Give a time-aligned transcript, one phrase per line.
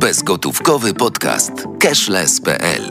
[0.00, 2.82] Bezgotówkowy podcast cashless.pl.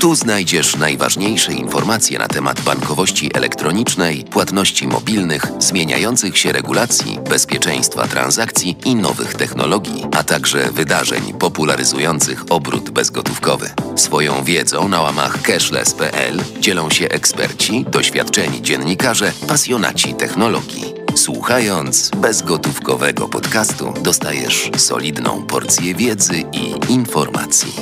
[0.00, 8.76] Tu znajdziesz najważniejsze informacje na temat bankowości elektronicznej, płatności mobilnych, zmieniających się regulacji, bezpieczeństwa transakcji
[8.84, 13.70] i nowych technologii, a także wydarzeń popularyzujących obrót bezgotówkowy.
[13.96, 20.95] Swoją wiedzą na łamach cashless.pl dzielą się eksperci, doświadczeni dziennikarze, pasjonaci technologii.
[21.16, 27.72] Słuchając bezgotówkowego podcastu dostajesz solidną porcję wiedzy i informacji.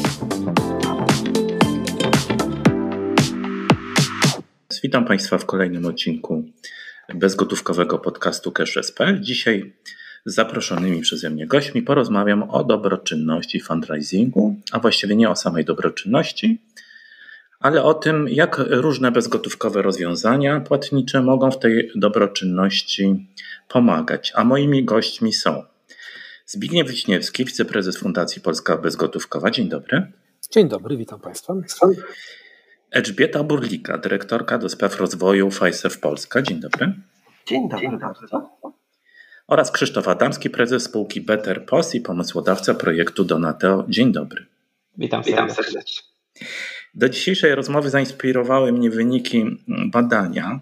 [4.83, 6.45] Witam Państwa w kolejnym odcinku
[7.15, 9.21] bezgotówkowego podcastu Cash.pl.
[9.21, 9.73] Dzisiaj
[10.25, 16.61] z zaproszonymi przeze mnie gośćmi porozmawiam o dobroczynności fundraisingu, a właściwie nie o samej dobroczynności,
[17.65, 23.29] ale o tym, jak różne bezgotówkowe rozwiązania płatnicze mogą w tej dobroczynności
[23.69, 24.33] pomagać.
[24.35, 25.63] A moimi gośćmi są
[26.47, 29.51] Zbigniew Wiśniewski, wiceprezes Fundacji Polska Bezgotówkowa.
[29.51, 30.13] Dzień dobry.
[30.51, 31.55] Dzień dobry, witam Państwa.
[32.91, 36.43] Elżbieta Burlika, dyrektorka do spraw rozwoju Fiserv Polska.
[36.43, 36.93] Dzień dobry.
[37.47, 38.59] Dzień dobry bardzo.
[39.47, 43.85] Oraz Krzysztof Adamski, prezes spółki Better Post i pomysłodawca projektu Donateo.
[43.89, 44.47] Dzień dobry.
[44.99, 46.03] Witam, Witam serdecznie.
[46.95, 50.61] Do dzisiejszej rozmowy zainspirowały mnie wyniki badania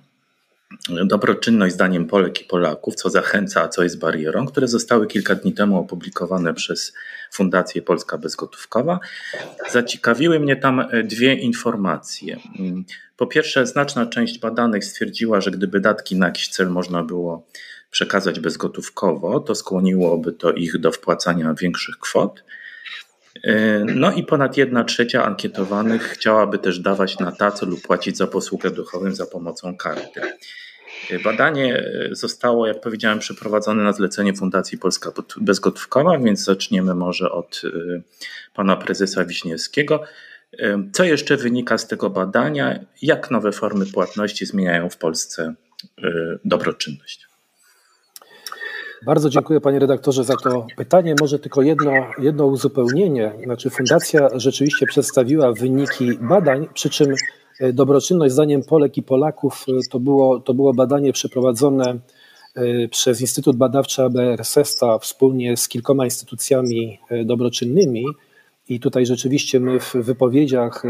[1.06, 5.52] Dobroczynność zdaniem Polek i Polaków, co zachęca, a co jest barierą, które zostały kilka dni
[5.52, 6.92] temu opublikowane przez
[7.32, 9.00] Fundację Polska Bezgotówkowa.
[9.70, 12.36] Zaciekawiły mnie tam dwie informacje.
[13.16, 17.46] Po pierwsze, znaczna część badanych stwierdziła, że gdyby datki na jakiś cel można było
[17.90, 22.44] przekazać bezgotówkowo, to skłoniłoby to ich do wpłacania większych kwot.
[23.44, 28.26] E, no i ponad jedna trzecia ankietowanych chciałaby też dawać na tacy lub płacić za
[28.26, 30.20] posługę duchowym za pomocą karty.
[31.10, 37.30] E, badanie e, zostało, jak powiedziałem, przeprowadzone na zlecenie Fundacji Polska Bezgotówkowa, więc zaczniemy może
[37.30, 37.62] od
[38.54, 40.02] pana prezesa Wiśniewskiego.
[40.92, 42.80] Co jeszcze wynika z tego badania?
[43.02, 45.54] Jak nowe formy płatności zmieniają w Polsce
[46.44, 47.31] dobroczynność?
[49.04, 51.14] Bardzo dziękuję panie redaktorze za to pytanie.
[51.20, 53.32] Może tylko jedno, jedno uzupełnienie.
[53.44, 57.14] Znaczy fundacja rzeczywiście przedstawiła wyniki badań, przy czym
[57.60, 61.98] e, dobroczynność zdaniem Polek i Polaków e, to było, to było badanie przeprowadzone
[62.54, 68.04] e, przez Instytut Badawczy ABR-SESTA wspólnie z kilkoma instytucjami dobroczynnymi.
[68.68, 70.82] I tutaj rzeczywiście my w wypowiedziach,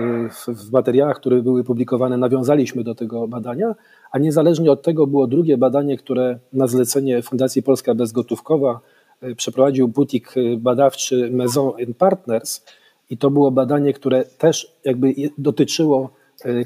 [0.49, 3.75] w materiałach, które były publikowane, nawiązaliśmy do tego badania,
[4.11, 8.81] a niezależnie od tego było drugie badanie, które na zlecenie Fundacji Polska Bezgotówkowa
[9.21, 12.65] e, przeprowadził butik e, badawczy Maison Partners.
[13.11, 16.11] I to było badanie, które też jakby dotyczyło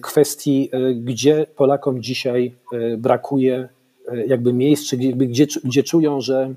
[0.03, 2.55] kwestii, gdzie Polakom dzisiaj
[2.99, 3.69] brakuje
[4.27, 6.55] jakby miejsc, czy gdzie, gdzie czują, że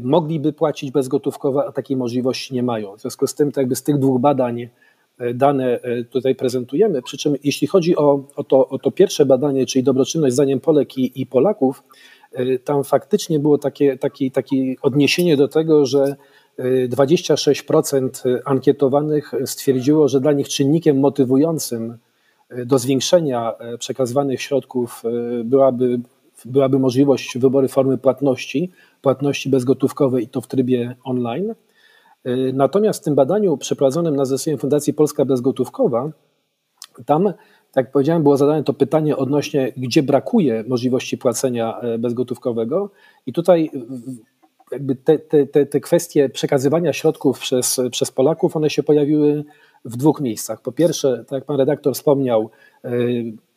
[0.00, 2.96] mogliby płacić bezgotówkowo, a takiej możliwości nie mają.
[2.96, 4.68] W związku z tym, to jakby z tych dwóch badań
[5.20, 7.02] E, dane e, tutaj prezentujemy.
[7.02, 10.98] Przy czym jeśli chodzi o, o, to, o to pierwsze badanie, czyli dobroczynność zdaniem Polek
[10.98, 11.82] i, i Polaków,
[12.64, 16.16] tam faktycznie było takie, takie, takie odniesienie do tego, że
[16.58, 21.96] 26% ankietowanych stwierdziło, że dla nich czynnikiem motywującym
[22.66, 25.02] do zwiększenia przekazywanych środków
[25.44, 26.00] byłaby,
[26.44, 28.70] byłaby możliwość wyboru formy płatności,
[29.02, 31.54] płatności bezgotówkowej i to w trybie online.
[32.26, 36.10] Y, natomiast w tym badaniu przeprowadzonym na zlecenie Fundacji Polska Bezgotówkowa,
[37.06, 37.24] tam,
[37.72, 42.90] tak jak powiedziałem, było zadane to pytanie odnośnie, gdzie brakuje możliwości płacenia e, bezgotówkowego.
[43.26, 43.70] I tutaj
[44.72, 49.44] jakby te, te, te, te kwestie przekazywania środków przez, przez Polaków, one się pojawiły
[49.84, 50.62] w dwóch miejscach.
[50.62, 52.50] Po pierwsze, tak jak pan redaktor wspomniał,
[52.84, 52.90] e,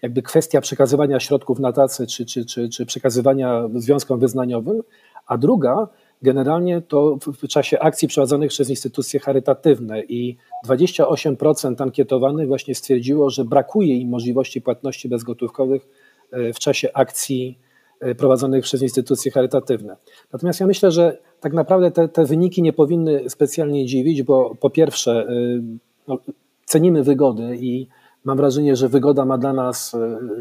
[0.02, 4.84] jakby kwestia przekazywania środków na tacy, czy, czy, czy, czy przekazywania związkom wyznaniowym,
[5.28, 5.88] a druga
[6.22, 13.46] generalnie to w czasie akcji prowadzonych przez instytucje charytatywne i 28% ankietowanych właśnie stwierdziło, że
[13.46, 15.88] brakuje im możliwości płatności bezgotówkowych
[16.32, 17.60] e, w czasie akcji
[18.00, 19.96] e, prowadzonych przez instytucje charytatywne.
[20.34, 24.69] Natomiast ja myślę, że tak naprawdę te, te wyniki nie powinny specjalnie dziwić, bo po
[24.69, 25.28] pierwsze
[26.08, 26.18] no,
[26.66, 27.88] cenimy wygody i
[28.24, 29.96] mam wrażenie, że wygoda ma dla nas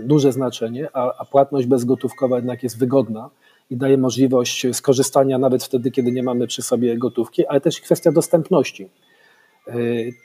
[0.05, 3.31] duże znaczenie, a, a płatność bezgotówkowa jednak jest wygodna
[3.71, 8.13] i daje możliwość skorzystania nawet wtedy, kiedy nie mamy przy sobie gotówki, ale też kwestia
[8.13, 8.89] dostępności.
[9.69, 9.75] E,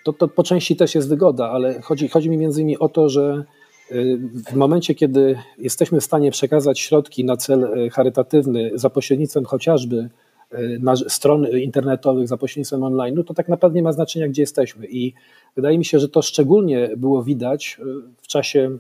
[0.04, 3.10] to, to po części też jest wygoda, ale chodzi, chodzi mi między innymi o to,
[3.10, 3.46] że
[3.92, 3.96] e,
[4.52, 10.10] w momencie, kiedy jesteśmy w stanie przekazać środki na cel e, charytatywny za pośrednictwem chociażby
[11.08, 14.88] stron internetowych, za pośrednictwem online, no to tak naprawdę nie ma znaczenia, gdzie jesteśmy.
[14.88, 15.14] I
[15.56, 17.80] wydaje mi się, że to szczególnie było widać
[18.22, 18.78] w czasie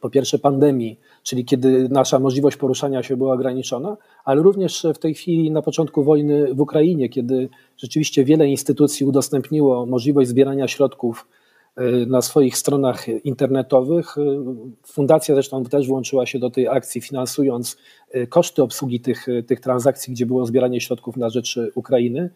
[0.00, 5.14] po pierwsze pandemii, czyli kiedy nasza możliwość poruszania się była ograniczona, ale również w tej
[5.14, 11.43] chwili na początku wojny w Ukrainie, kiedy rzeczywiście wiele instytucji udostępniło możliwość zbierania środków y,
[12.06, 14.18] na swoich stronach internetowych.
[14.18, 14.20] Y,
[14.86, 17.76] fundacja zresztą też włączyła się do tej akcji, finansując
[18.14, 22.30] y, koszty obsługi tych, tych transakcji, gdzie było zbieranie środków na rzecz Ukrainy.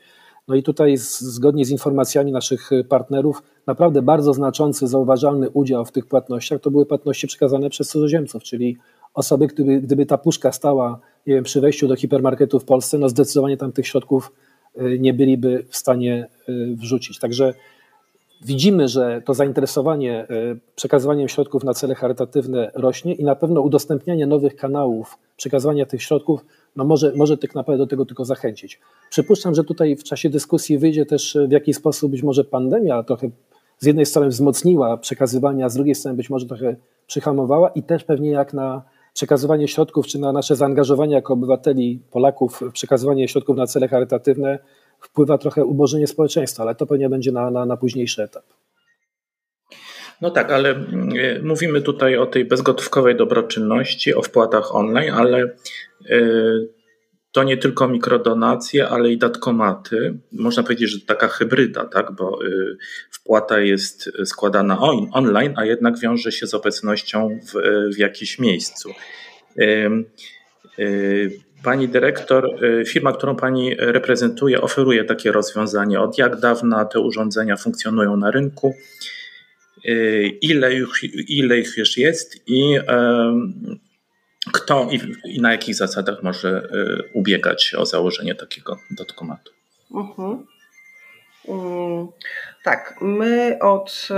[0.49, 6.06] No i tutaj zgodnie z informacjami naszych partnerów, naprawdę bardzo znaczący, zauważalny udział w tych
[6.06, 8.76] płatnościach to były płatności przekazane przez cudzoziemców, czyli
[9.14, 13.08] osoby, gdyby, gdyby ta puszka stała nie wiem, przy wejściu do hipermarketu w Polsce, no
[13.08, 14.32] zdecydowanie tam tych środków
[14.81, 17.19] y, nie byliby w stanie y, wrzucić.
[17.19, 17.55] Także
[18.44, 24.26] widzimy, że to zainteresowanie y, przekazywaniem środków na cele charytatywne rośnie i na pewno udostępnianie
[24.26, 26.44] nowych kanałów przekazywania tych środków
[26.76, 28.81] no może, może tak naprawdę do tego tylko zachęcić.
[29.11, 33.31] Przypuszczam, że tutaj w czasie dyskusji wyjdzie też w jaki sposób być może pandemia trochę
[33.79, 36.76] z jednej strony wzmocniła przekazywanie, a z drugiej strony być może trochę
[37.06, 38.82] przyhamowała i też pewnie jak na
[39.18, 44.58] przekazywanie środków, czy na nasze zaangażowanie jako obywateli, Polaków przekazywanie środków na cele charytatywne
[45.00, 48.44] wpływa trochę ubożenie społeczeństwa, ale to pewnie będzie na, na, na późniejszy etap.
[50.20, 51.10] No tak, ale mm,
[51.42, 55.42] mówimy tutaj o tej bezgotówkowej dobroczynności, o wpłatach online, ale
[56.10, 56.68] y,
[57.32, 60.19] to nie tylko mikrodonacje, ale i datkomaty.
[60.32, 62.12] Można powiedzieć, że taka hybryda, tak?
[62.12, 62.76] bo y,
[63.10, 67.52] wpłata jest składana on, online, a jednak wiąże się z obecnością w,
[67.94, 68.90] w jakimś miejscu.
[69.58, 72.50] Y, pani dyrektor,
[72.86, 76.00] firma, którą pani reprezentuje, oferuje takie rozwiązanie.
[76.00, 78.75] Od jak dawna te urządzenia funkcjonują na rynku?
[80.40, 82.78] Ile, już, ile ich już jest i
[84.52, 89.52] kto i, i, na jakich zasadach może y, ubiegać się o założenie takiego dotkomatu?
[89.94, 90.46] Mhm.
[91.48, 92.08] Mm,
[92.64, 94.14] tak, my od y,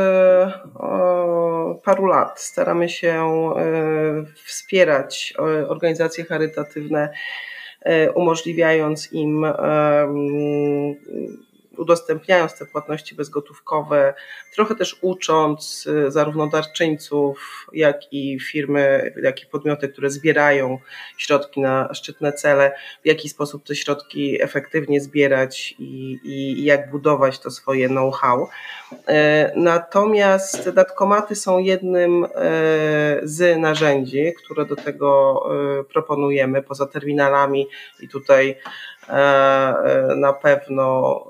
[1.85, 3.25] paru lat staramy się
[3.59, 5.35] y, wspierać
[5.69, 7.13] organizacje charytatywne,
[8.15, 9.47] umożliwiając im
[11.81, 14.15] udostępniając te płatności bezgotówkowe,
[14.55, 20.79] trochę też ucząc y, zarówno darczyńców, jak i firmy, jak i podmioty, które zbierają
[21.17, 22.73] środki na szczytne cele,
[23.03, 28.49] w jaki sposób te środki efektywnie zbierać i, i jak budować to swoje know-how.
[29.09, 32.29] E, natomiast datkomaty są jednym e,
[33.23, 35.43] z narzędzi, które do tego
[35.81, 37.67] e, proponujemy poza terminalami
[38.01, 38.57] i tutaj
[40.17, 41.21] na pewno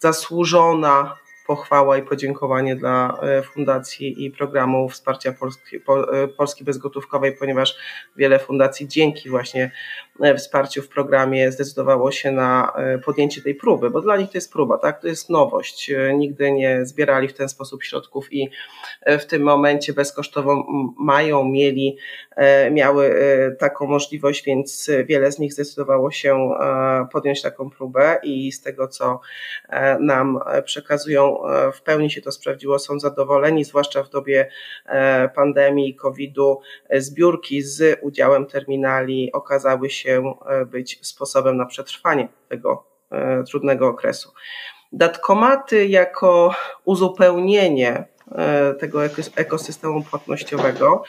[0.00, 1.16] zasłużona
[1.46, 7.76] pochwała i podziękowanie dla e, Fundacji i programu wsparcia Polski, e, Polski Bezgotówkowej, ponieważ
[8.16, 9.70] wiele fundacji dzięki właśnie
[10.20, 12.72] e, wsparciu w programie zdecydowało się na
[13.04, 15.00] podjęcie tej próby, bo dla nich to jest próba, tak?
[15.00, 15.90] To jest nowość.
[16.14, 18.50] Nigdy nie zbierali w ten sposób środków i
[19.06, 20.66] w tym momencie bezkosztowo
[20.98, 21.96] mają, mieli,
[22.70, 23.14] miały
[23.58, 26.50] taką możliwość, więc wiele z nich zdecydowało się
[27.12, 29.20] podjąć taką próbę i z tego, co
[30.00, 34.48] nam przekazują E, w pełni się to sprawdziło, są zadowoleni, zwłaszcza w dobie
[34.86, 36.60] e, pandemii COVID-u.
[36.88, 40.34] E, zbiórki z udziałem terminali okazały się
[40.66, 42.86] być sposobem na przetrwanie tego
[43.46, 44.32] trudnego okresu.
[44.92, 46.54] Datkomaty jako
[46.84, 48.08] uzupełnienie
[48.78, 49.04] tego
[49.36, 51.04] ekosystemu płatnościowego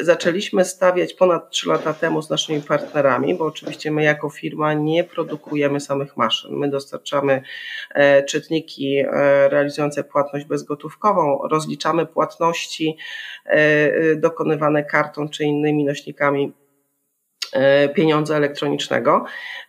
[0.00, 5.04] zaczęliśmy stawiać ponad 3 lata temu z naszymi partnerami, bo oczywiście my jako firma nie
[5.04, 6.56] produkujemy samych maszyn.
[6.56, 7.42] My dostarczamy
[7.94, 9.04] e, czytniki e,
[9.48, 12.96] realizujące płatność bezgotówkową, rozliczamy płatności
[13.46, 16.52] e, dokonywane kartą czy innymi nośnikami
[17.94, 19.24] pieniądza elektronicznego.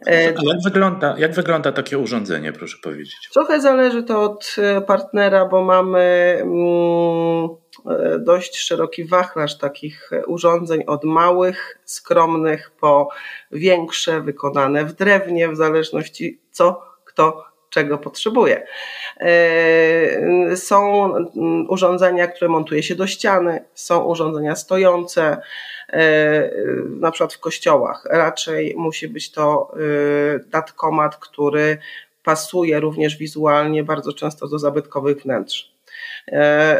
[0.08, 3.30] A jak wygląda, jak wygląda takie urządzenie, proszę powiedzieć?
[3.34, 4.56] Trochę zależy to od
[4.88, 7.50] partnera, bo mamy mm,
[7.86, 13.10] E, dość szeroki wachlarz takich urządzeń, od małych, skromnych po
[13.52, 18.68] większe, wykonane w drewnie, w zależności co kto czego potrzebuje.
[19.20, 21.12] E, są
[21.70, 25.42] urządzenia, które montuje się do ściany, są urządzenia stojące,
[25.90, 26.52] e,
[26.90, 28.08] na przykład w kościołach.
[28.10, 29.72] Raczej musi być to
[30.50, 31.78] datkomat, który
[32.24, 35.72] pasuje również wizualnie bardzo często do zabytkowych wnętrz.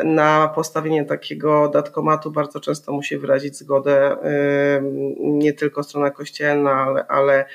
[0.04, 4.18] Na postawienie takiego datkomatu bardzo często musi wyrazić zgodę
[5.20, 7.46] nie tylko strona kościelna, ale, ale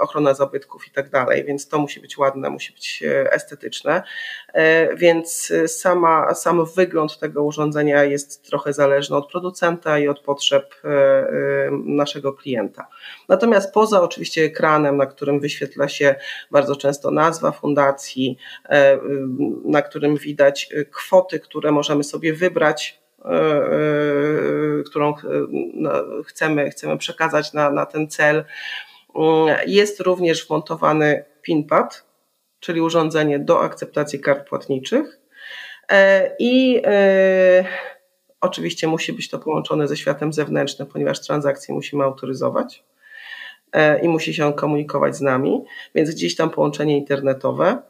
[0.00, 4.02] ochrona zabytków i tak dalej, więc to musi być ładne, musi być e, estetyczne,
[4.52, 10.74] e, więc sama, sam wygląd tego urządzenia jest trochę zależny od producenta i od potrzeb
[11.84, 12.88] naszego klienta.
[13.28, 16.14] Natomiast poza oczywiście ekranem, na którym wyświetla się
[16.50, 18.38] bardzo często nazwa fundacji,
[19.64, 23.00] na którym widać kwoty, które możemy sobie wybrać
[24.86, 25.14] którą
[25.74, 25.92] no,
[26.26, 28.44] chcemy, chcemy przekazać na, na ten cel.
[29.66, 32.04] Jest również wmontowany PINPAD,
[32.60, 35.20] czyli urządzenie do akceptacji kart płatniczych.
[36.38, 36.82] I
[38.40, 42.84] oczywiście musi być to połączone ze światem zewnętrznym, ponieważ transakcje musimy autoryzować
[44.02, 47.82] i musi się on komunikować z nami, więc gdzieś tam połączenie internetowe.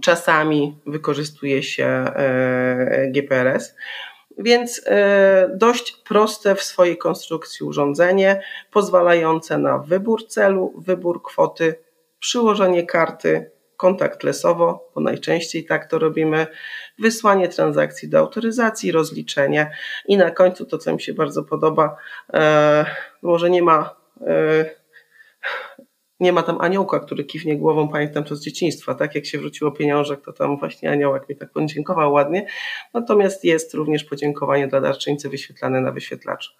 [0.00, 3.74] Czasami wykorzystuje się e, GPRS,
[4.38, 11.74] więc e, dość proste w swojej konstrukcji urządzenie, pozwalające na wybór celu, wybór kwoty,
[12.18, 16.46] przyłożenie karty kontaktlesowo, bo najczęściej tak to robimy,
[16.98, 19.70] wysłanie transakcji do autoryzacji, rozliczenie
[20.06, 21.96] i na końcu to, co mi się bardzo podoba,
[22.34, 22.86] e,
[23.22, 23.96] może nie ma
[26.22, 29.72] nie ma tam aniołka, który kiwnie głową, pamiętam to z dzieciństwa, tak jak się wróciło
[29.72, 32.46] pieniążek, to tam właśnie aniołek mi tak podziękował ładnie,
[32.94, 36.52] natomiast jest również podziękowanie dla darczyńcy wyświetlane na wyświetlaczu.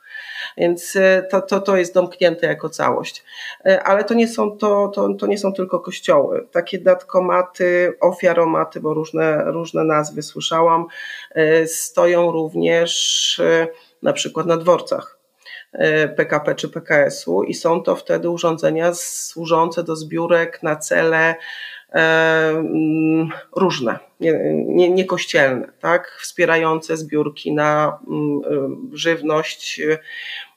[0.57, 3.25] Więc e, to, to, to jest domknięte jako całość.
[3.67, 6.47] E, ale to nie, są, to, to, to nie są tylko kościoły.
[6.51, 10.87] Takie datkomaty, ofiaromaty, bo różne, różne nazwy słyszałam,
[11.35, 13.43] e, stoją również
[14.03, 15.22] na przykład na dworcach
[16.17, 21.35] PKP czy PKS-u i są to wtedy urządzenia służące do zbiórek na cele
[21.93, 23.99] mm, różne,
[24.95, 26.19] niekościelne, nie, nie tak?
[26.21, 29.81] wspierające zbiórki na mm, żywność,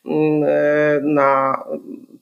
[0.06, 1.64] mm, na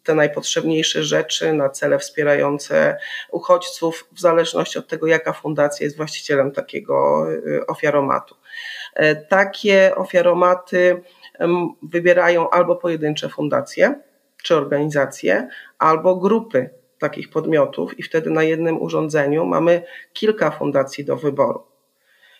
[0.04, 2.98] te najpotrzebniejsze rzeczy, na cele wspierające
[3.32, 7.28] uchodźców, w zależności od tego, jaka fundacja jest właścicielem takiego
[7.68, 8.36] ofiaromatu.
[8.96, 11.02] E, takie ofiaromaty
[11.84, 14.00] wybierają albo pojedyncze fundacje
[14.44, 15.48] czy organizacje,
[15.80, 21.64] albo grupy takich podmiotów, i wtedy na jednym urządzeniu mamy kilka fundacji do wyboru.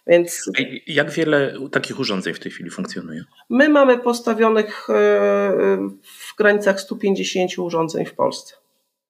[0.08, 0.52] Więc
[0.88, 3.24] jak wiele takich urządzeń w tej chwili funkcjonuje?
[3.50, 4.94] My mamy postawionych e,
[6.04, 8.56] w granicach 150 urządzeń w Polsce.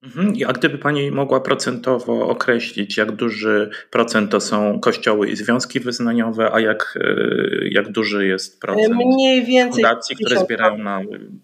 [0.04, 0.34] Mhm.
[0.48, 6.50] A gdyby Pani mogła procentowo określić, jak duży procent to są kościoły i związki wyznaniowe,
[6.54, 11.02] a jak, e, jak duży jest procent Mniej więcej fundacji, które zbierają na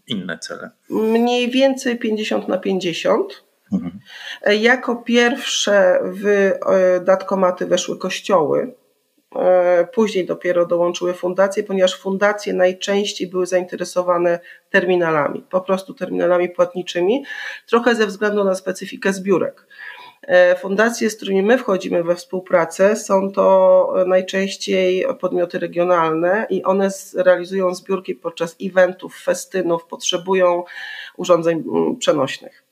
[0.07, 0.69] inne cele?
[0.89, 3.43] Mniej więcej 50 na 50.
[3.73, 3.99] Mhm.
[4.59, 8.88] Jako pierwsze w e, datkomaty weszły kościoły, E,
[9.93, 17.23] później dopiero dołączyły fundacje, ponieważ fundacje najczęściej były zainteresowane terminalami, po prostu terminalami płatniczymi,
[17.67, 19.67] trochę ze względu na specyfikę zbiórek.
[20.21, 26.89] E, fundacje, z którymi my wchodzimy we współpracę, są to najczęściej podmioty regionalne i one
[27.15, 30.63] realizują zbiórki podczas eventów, festynów, potrzebują
[31.17, 32.63] urządzeń mm, przenośnych.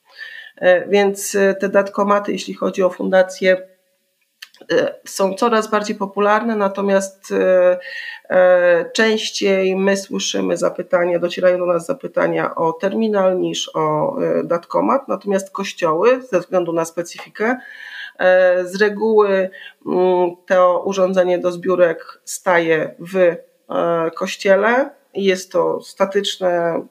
[0.56, 3.77] E, więc te datkomaty, jeśli chodzi o fundacje, E,
[5.06, 7.80] są coraz bardziej popularne, natomiast e,
[8.30, 15.52] e, częściej my słyszymy zapytania, docierają do nas zapytania o terminal niż o datkomat, natomiast
[15.52, 17.58] kościoły ze względu na specyfikę
[18.64, 19.50] z reguły
[19.86, 23.36] mm, to urządzenie do zbiórek staje w
[24.16, 24.90] kościele.
[25.14, 26.82] Jest to statyczne,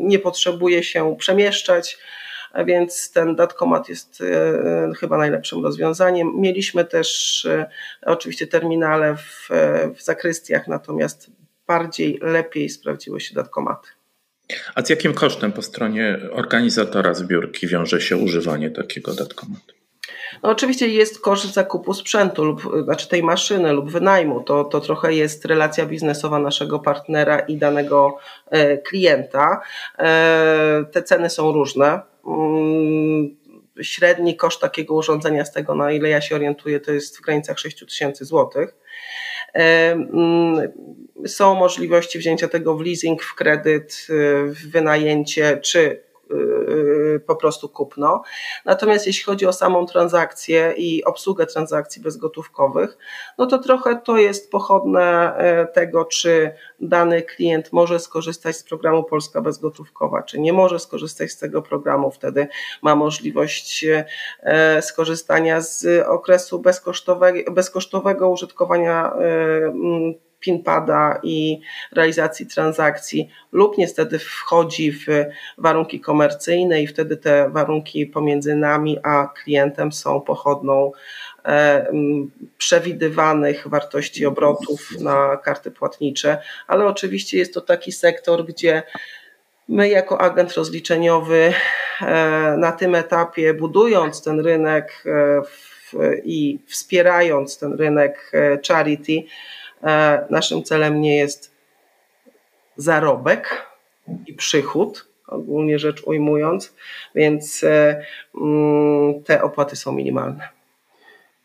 [0.00, 1.98] nie potrzebuje się przemieszczać
[2.66, 6.32] więc ten datkomat jest e, chyba najlepszym rozwiązaniem.
[6.36, 7.70] Mieliśmy też e,
[8.02, 9.48] oczywiście terminale w,
[9.96, 11.30] w zakrystiach, natomiast
[11.66, 13.88] bardziej, lepiej sprawdziły się datkomaty.
[14.74, 19.81] A z jakim kosztem po stronie organizatora zbiórki wiąże się używanie takiego datkomatu?
[20.42, 24.40] No oczywiście jest koszt zakupu sprzętu lub znaczy tej maszyny lub wynajmu.
[24.40, 28.18] To, to trochę jest relacja biznesowa naszego partnera i danego
[28.50, 29.60] e, klienta.
[30.92, 32.00] Te ceny są różne.
[32.26, 33.36] Mm,
[33.82, 37.58] średni koszt takiego urządzenia, z tego na ile ja się orientuję, to jest w granicach
[37.58, 38.74] 6 tysięcy złotych.
[39.54, 40.72] Mm,
[41.26, 44.06] są możliwości wzięcia tego w leasing, w kredyt,
[44.46, 46.11] w wynajęcie czy
[47.26, 48.22] po prostu kupno.
[48.64, 52.98] Natomiast jeśli chodzi o samą transakcję i obsługę transakcji bezgotówkowych,
[53.38, 59.04] no to trochę to jest pochodne e, tego, czy dany klient może skorzystać z programu
[59.04, 62.10] Polska Bezgotówkowa, czy nie może skorzystać z tego programu.
[62.10, 62.48] Wtedy
[62.82, 63.84] ma możliwość
[64.42, 70.12] e, skorzystania z okresu bezkosztowego, bezkosztowego użytkowania e,
[70.42, 71.60] PIN-pada i
[71.92, 75.06] realizacji transakcji, lub niestety wchodzi w
[75.58, 80.92] warunki komercyjne i wtedy te warunki pomiędzy nami a klientem są pochodną
[81.44, 81.86] e,
[82.58, 88.82] przewidywanych wartości obrotów na karty płatnicze, ale oczywiście jest to taki sektor, gdzie
[89.68, 91.52] my jako agent rozliczeniowy
[92.00, 95.42] e, na tym etapie, budując ten rynek e,
[96.24, 98.32] i wspierając ten rynek
[98.68, 99.22] charity,
[100.30, 101.54] Naszym celem nie jest
[102.76, 103.66] zarobek
[104.26, 106.74] i przychód, ogólnie rzecz ujmując,
[107.14, 107.64] więc
[108.34, 110.48] mm, te opłaty są minimalne.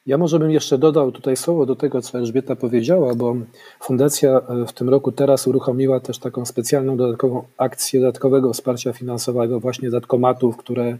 [0.08, 3.36] Ja może bym jeszcze dodał tutaj słowo do tego, co Elżbieta powiedziała, bo
[3.80, 9.60] Fundacja e, w tym roku teraz uruchomiła też taką specjalną dodatkową akcję dodatkowego wsparcia finansowego
[9.60, 10.98] właśnie datkomatów, które e,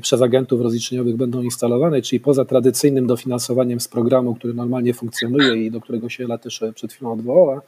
[0.00, 5.70] przez agentów rozliczeniowych będą instalowane, czyli poza tradycyjnym dofinansowaniem z programu, który normalnie funkcjonuje i
[5.70, 7.62] do którego się Ela też przed chwilą odwołała,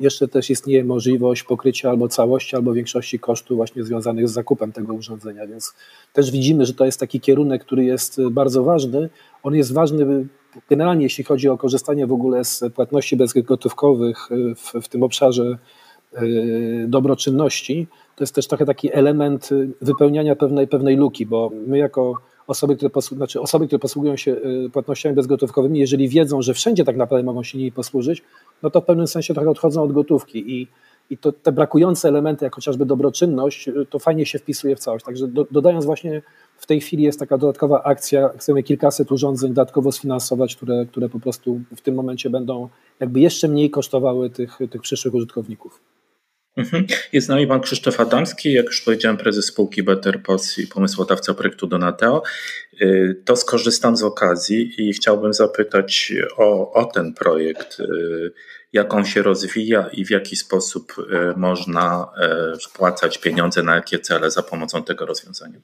[0.00, 4.94] jeszcze też istnieje możliwość pokrycia albo całości, albo większości kosztów właśnie związanych z zakupem tego
[4.94, 5.74] urządzenia, więc
[6.12, 9.08] też widzimy, że to jest taki kierunek, który jest bardzo ważny.
[9.42, 10.26] On jest ważny
[10.70, 15.58] generalnie, jeśli chodzi o korzystanie w ogóle z płatności bezgotówkowych w, w tym obszarze
[16.22, 17.86] y, dobroczynności,
[18.20, 19.48] to jest też trochę taki element
[19.80, 22.14] wypełniania pewnej, pewnej luki, bo my jako
[22.46, 26.84] osoby, które, posłu, znaczy osoby, które posługują się y, płatnościami bezgotówkowymi, jeżeli wiedzą, że wszędzie
[26.84, 28.22] tak naprawdę mogą się nimi posłużyć,
[28.62, 30.68] no to w pewnym sensie trochę odchodzą od gotówki i,
[31.10, 35.04] i to, te brakujące elementy, jak chociażby dobroczynność, y, to fajnie się wpisuje w całość.
[35.04, 36.22] Także do, dodając właśnie
[36.56, 41.20] w tej chwili jest taka dodatkowa akcja, chcemy kilkaset urządzeń dodatkowo sfinansować, które, które po
[41.20, 42.68] prostu w tym momencie będą
[43.00, 45.80] jakby jeszcze mniej kosztowały tych, tych przyszłych użytkowników.
[46.56, 46.86] Mhm.
[47.12, 51.34] Jest z nami pan Krzysztof Adamski, jak już powiedziałem, prezes spółki Better Post i pomysłodawca
[51.34, 52.22] projektu Donateo.
[52.82, 57.84] Y, to skorzystam z okazji i chciałbym zapytać o, o ten projekt, y,
[58.72, 62.06] jak on się rozwija i w jaki sposób y, można
[62.62, 65.58] wpłacać pieniądze, na jakie cele za pomocą tego rozwiązania.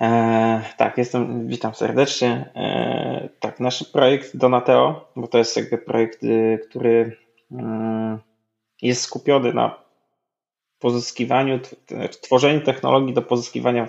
[0.00, 2.50] E, tak, jestem, witam serdecznie.
[2.56, 6.20] E, tak, nasz projekt Donateo, bo to jest jakby projekt,
[6.68, 7.16] który
[7.52, 8.18] mm,
[8.84, 9.84] jest skupiony na
[10.78, 11.60] pozyskiwaniu,
[12.22, 13.88] tworzeniu technologii do pozyskiwania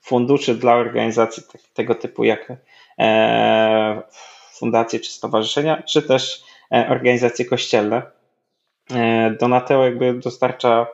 [0.00, 1.42] funduszy dla organizacji
[1.74, 2.52] tego typu jak
[2.98, 4.02] e,
[4.52, 8.02] fundacje czy stowarzyszenia, czy też e, organizacje kościelne.
[8.90, 10.86] E, Donateo jakby dostarcza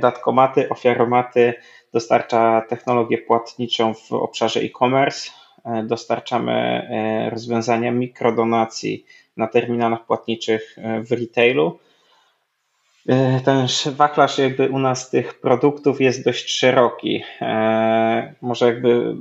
[0.00, 1.54] datkomaty, ofiaromaty,
[1.92, 5.30] dostarcza technologię płatniczą w obszarze e-commerce,
[5.84, 6.88] dostarczamy
[7.32, 10.76] rozwiązania mikrodonacji na terminalach płatniczych
[11.08, 11.78] w retailu,
[13.44, 13.66] ten
[13.96, 17.22] wachlarz jakby u nas tych produktów jest dość szeroki.
[17.40, 19.14] E, może jakby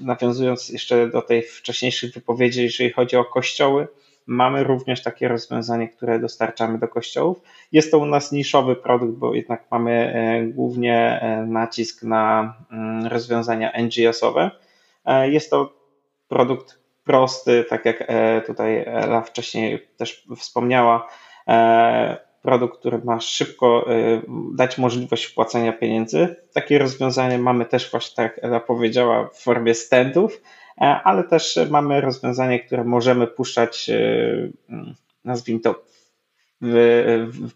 [0.00, 3.88] nawiązując jeszcze do tej wcześniejszych wypowiedzi, jeżeli chodzi o kościoły,
[4.26, 7.40] mamy również takie rozwiązanie, które dostarczamy do kościołów.
[7.72, 13.72] Jest to u nas niszowy produkt, bo jednak mamy e, głównie nacisk na mm, rozwiązania
[13.72, 14.50] NGS-owe.
[15.24, 15.72] Jest to
[16.28, 18.12] produkt prosty, tak jak
[18.46, 21.08] tutaj Ela wcześniej też wspomniała
[22.42, 24.22] produkt, który ma szybko y,
[24.54, 26.36] dać możliwość wpłacenia pieniędzy.
[26.52, 30.42] Takie rozwiązanie mamy też właśnie, tak jak Ela powiedziała, w formie standów,
[30.80, 35.82] e, ale też mamy rozwiązanie, które możemy puszczać, y, mm, nazwijmy to,
[36.60, 37.50] w, w,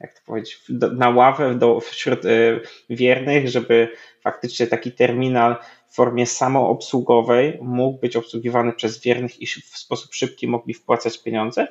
[0.00, 0.64] jak to powiedzieć,
[0.96, 2.60] na ławę do, wśród y,
[2.90, 3.88] wiernych, żeby
[4.20, 5.56] faktycznie taki terminal
[5.88, 11.68] w formie samoobsługowej mógł być obsługiwany przez wiernych i w sposób szybki mogli wpłacać pieniądze.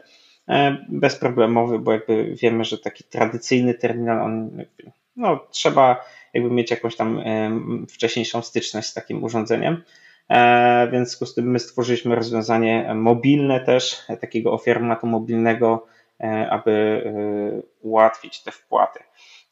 [0.50, 4.64] E, bezproblemowy, bo jakby wiemy, że taki tradycyjny terminal, on
[5.16, 7.52] no, trzeba jakby mieć jakąś tam e,
[7.90, 9.84] wcześniejszą styczność z takim urządzeniem.
[10.30, 15.88] E, więc w związku z tym my stworzyliśmy rozwiązanie mobilne też, takiego ofermatu mobilnego,
[16.50, 17.04] aby
[17.82, 19.00] ułatwić te wpłaty.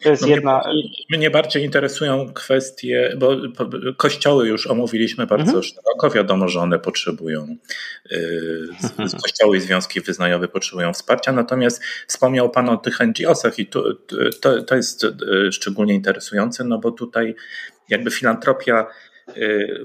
[0.02, 0.64] To jest no jedna.
[1.10, 3.38] Mnie, bardziej interesują kwestie, bo
[3.98, 5.64] kościoły już omówiliśmy bardzo mhm.
[5.64, 6.10] szeroko.
[6.10, 7.56] Wiadomo, że one potrzebują,
[8.12, 8.68] y,
[9.22, 11.32] kościoły i związki wyznaniowe potrzebują wsparcia.
[11.32, 13.84] Natomiast wspomniał Pan o tych NGO-sach i to,
[14.42, 17.36] to, to jest y, szczególnie interesujące, no bo tutaj
[17.90, 18.88] jakby filantropia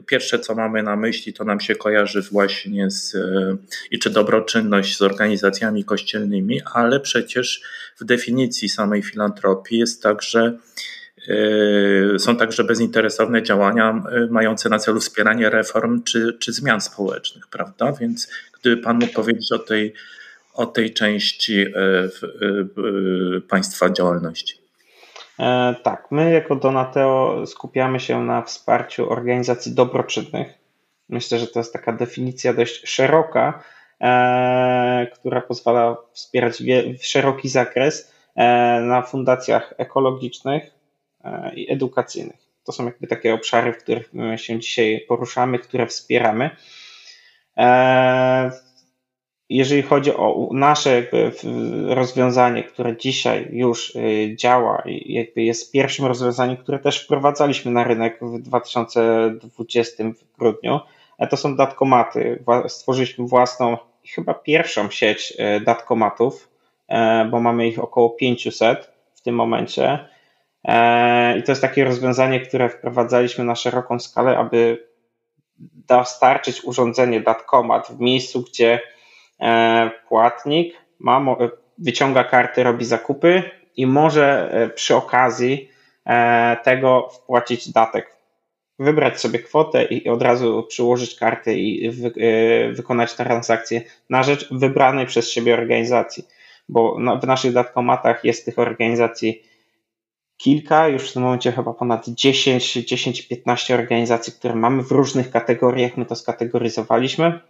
[0.06, 3.56] pierwsze, co mamy na myśli, to nam się kojarzy właśnie z y,
[3.90, 7.62] i czy dobroczynność z organizacjami kościelnymi, ale przecież
[8.00, 10.59] w definicji samej filantropii jest także
[11.28, 17.92] y, są także bezinteresowne działania mające na celu wspieranie reform czy, czy zmian społecznych, prawda?
[18.00, 18.28] Więc
[18.61, 19.94] gdyby Pan mógł powiedzieć o tej,
[20.54, 21.66] o tej części
[23.48, 24.65] Państwa działalności.
[25.40, 30.59] E, tak, my jako Donateo skupiamy się na wsparciu organizacji dobroczynnych.
[31.09, 33.62] Myślę, że to jest taka definicja dość szeroka,
[34.01, 36.62] e, która pozwala wspierać
[37.01, 38.44] szeroki zakres e,
[38.81, 40.77] na fundacjach ekologicznych
[41.55, 42.37] i edukacyjnych.
[42.64, 46.51] To są jakby takie obszary, w których my się dzisiaj poruszamy, które wspieramy.
[49.48, 51.32] Jeżeli chodzi o nasze jakby
[51.94, 57.85] rozwiązanie, które dzisiaj już y, działa i jakby jest pierwszym rozwiązaniem, które też wprowadzaliśmy na
[57.85, 60.80] rynek w 2020 w grudniu,
[61.18, 62.44] e, to są datkomaty.
[62.68, 63.76] Stworzyliśmy własną,
[64.14, 66.56] chyba pierwszą sieć e, datkomatów
[67.30, 70.09] bo mamy ich około 500 w tym momencie.
[71.38, 74.88] I to jest takie rozwiązanie, które wprowadzaliśmy na szeroką skalę, aby
[75.88, 78.80] dostarczyć urządzenie Datcomat w miejscu, gdzie
[80.09, 81.37] płatnik ma,
[81.79, 83.42] wyciąga karty, robi zakupy
[83.77, 85.68] i może przy okazji
[86.64, 88.16] tego wpłacić datek
[88.79, 94.49] wybrać sobie kwotę i od razu przyłożyć kartę i wy, e, wykonać transakcję na rzecz
[94.51, 96.27] wybranej przez siebie organizacji.
[96.68, 99.42] Bo w naszych datkomatach jest tych organizacji
[100.37, 105.96] kilka, już w tym momencie chyba ponad 10, 10-15 organizacji, które mamy w różnych kategoriach,
[105.96, 107.40] my to skategoryzowaliśmy.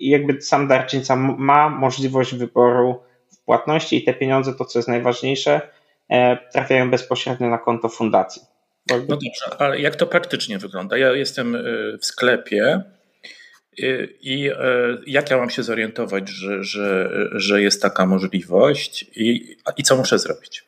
[0.00, 4.88] I jakby sam darczyńca ma możliwość wyboru w płatności i te pieniądze, to co jest
[4.88, 5.60] najważniejsze,
[6.08, 8.42] e, trafiają bezpośrednio na konto fundacji.
[8.90, 10.98] No dobrze, ale jak to praktycznie wygląda?
[10.98, 12.82] Ja jestem y, w sklepie
[13.82, 14.50] y, i
[15.06, 20.18] jak ja mam się zorientować, że, że, że jest taka możliwość i, i co muszę
[20.18, 20.64] zrobić?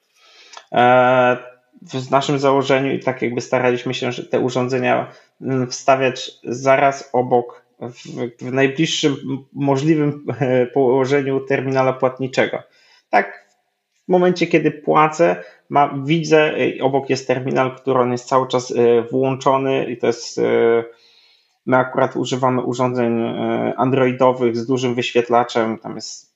[0.72, 1.36] E,
[1.82, 7.61] w naszym założeniu i tak jakby staraliśmy się, że te urządzenia mm, wstawiać zaraz obok,
[7.90, 9.16] w, najbliższym
[9.52, 12.62] możliwym e, położeniu terminala płatniczego.
[13.10, 13.48] Tak,
[14.04, 18.70] w momencie, kiedy płacę, ma, widzę, y, obok jest terminal, który on jest cały czas
[18.70, 20.40] y, włączony i to jest,
[21.66, 23.22] my akurat używamy urządzeń
[23.76, 26.32] androidowych z dużym wyświetlaczem, tam jest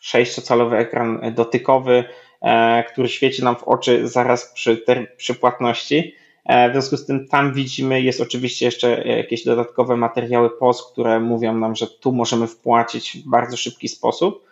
[0.00, 2.04] sześciocalowy ekran dotykowy,
[2.42, 4.84] e, który świeci nam w oczy zaraz przy,
[5.16, 6.14] przy płatności.
[6.48, 11.20] E, w związku z tym tam widzimy, jest oczywiście jeszcze jakieś dodatkowe materiały POS, które
[11.20, 14.44] mówią nam, że tu możemy wpłacić w bardzo szybki sposób.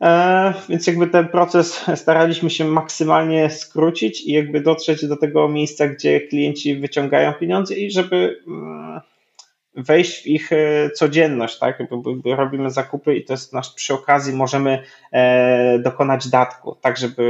[0.00, 5.88] E, więc jakby ten proces staraliśmy się maksymalnie skrócić i jakby dotrzeć do tego miejsca,
[5.88, 9.00] gdzie klienci wyciągają pieniądze i żeby mm,
[9.74, 11.82] wejść w ich e, codzienność, tak?
[12.24, 14.82] Robimy zakupy i to jest nasz przy okazji możemy
[15.12, 17.22] e, dokonać datku, tak żeby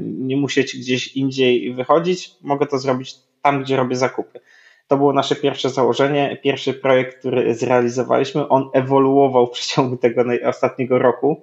[0.00, 2.30] nie musieć gdzieś indziej wychodzić.
[2.42, 4.40] Mogę to zrobić tam, gdzie robię zakupy.
[4.88, 8.48] To było nasze pierwsze założenie, pierwszy projekt, który zrealizowaliśmy.
[8.48, 11.42] On ewoluował w przeciągu tego ostatniego roku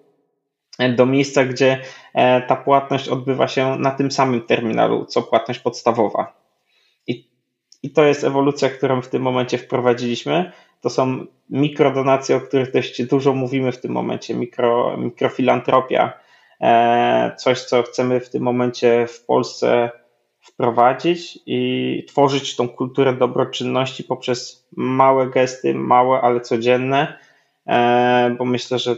[0.96, 1.82] do miejsca, gdzie
[2.14, 6.45] e, ta płatność odbywa się na tym samym terminalu, co płatność podstawowa.
[7.86, 10.52] I, to jest ewolucja, którą w tym momencie wprowadziliśmy.
[10.82, 16.14] To są mikrodonacje, o których dość dużo mówimy w tym momencie, mikro, mikrofilantropia.
[16.62, 19.92] E, coś, co chcemy w tym momencie w Polsce
[20.42, 27.20] wprowadzić i tworzyć tą kulturę dobroczynności poprzez małe gesty, małe, ale codzienne,
[27.68, 28.96] e, bo myślę, że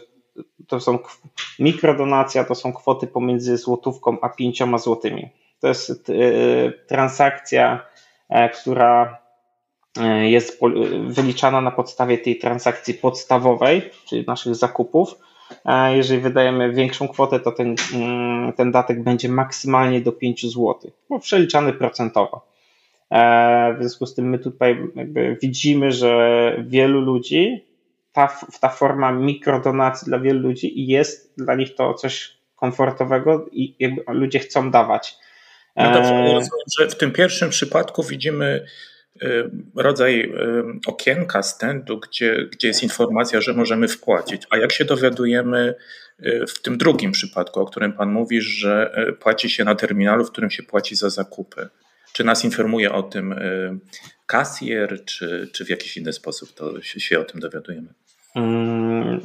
[0.67, 0.99] to są
[1.59, 5.29] mikrodonacja, to są kwoty pomiędzy złotówką a pięcioma złotymi.
[5.59, 6.13] To jest e,
[6.71, 7.87] transakcja,
[8.53, 9.17] która
[10.21, 10.59] jest
[11.07, 15.15] wyliczana na podstawie tej transakcji podstawowej, czyli naszych zakupów.
[15.93, 20.75] Jeżeli wydajemy większą kwotę, to ten, mm, ten datek będzie maksymalnie do 5 zł,
[21.09, 22.45] bo przeliczany procentowo.
[23.11, 24.77] E, w związku z tym my tutaj
[25.41, 27.65] widzimy, że wielu ludzi,
[28.11, 33.75] ta, ta forma mikrodonacji dla wielu ludzi jest dla nich to coś komfortowego i
[34.07, 35.17] ludzie chcą dawać.
[35.77, 38.65] No dobrze, e, rozumiem, że w tym pierwszym przypadku widzimy
[39.23, 40.33] Y, rodzaj y,
[40.87, 44.41] okienka stędu, gdzie, gdzie jest informacja, że możemy wpłacić.
[44.49, 45.75] A jak się dowiadujemy
[46.47, 50.49] w tym drugim przypadku, o którym Pan mówi, że płaci się na terminalu, w którym
[50.49, 51.69] się płaci za zakupy?
[52.13, 53.35] Czy nas informuje o tym
[54.25, 57.93] kasjer, czy, czy w jakiś inny sposób to się, się o tym dowiadujemy?
[58.35, 59.21] Mm,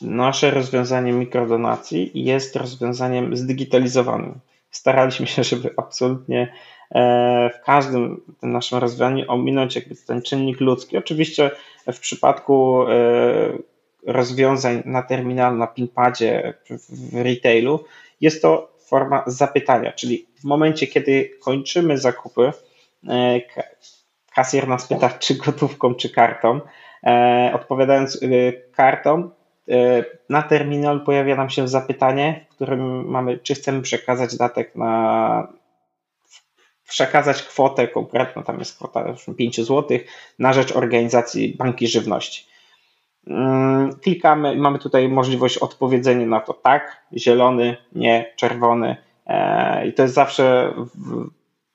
[0.00, 4.40] nasze rozwiązanie mikrodonacji jest rozwiązaniem zdigitalizowanym.
[4.76, 6.52] Staraliśmy się, żeby absolutnie
[6.94, 10.96] E, w każdym naszym rozwiązaniu ominąć jakby ten czynnik ludzki.
[10.96, 11.50] Oczywiście
[11.92, 13.58] w przypadku e,
[14.06, 16.54] rozwiązań na terminalu, na pinpadzie
[16.88, 17.84] w retailu
[18.20, 22.52] jest to forma zapytania, czyli w momencie, kiedy kończymy zakupy,
[23.08, 23.40] e,
[24.34, 26.60] kasjer nas pyta, czy gotówką, czy kartą.
[27.54, 28.20] Odpowiadając
[28.72, 29.30] kartą,
[30.28, 35.48] na terminalu pojawia nam się zapytanie, w którym mamy, czy chcemy przekazać datek na,
[36.88, 39.98] przekazać kwotę konkretną, tam jest kwota 5 zł,
[40.38, 42.46] na rzecz organizacji Banki Żywności.
[43.26, 48.96] Mm, klikamy, mamy tutaj możliwość odpowiedzenia na to tak, zielony, nie, czerwony.
[49.26, 50.74] E, I to jest zawsze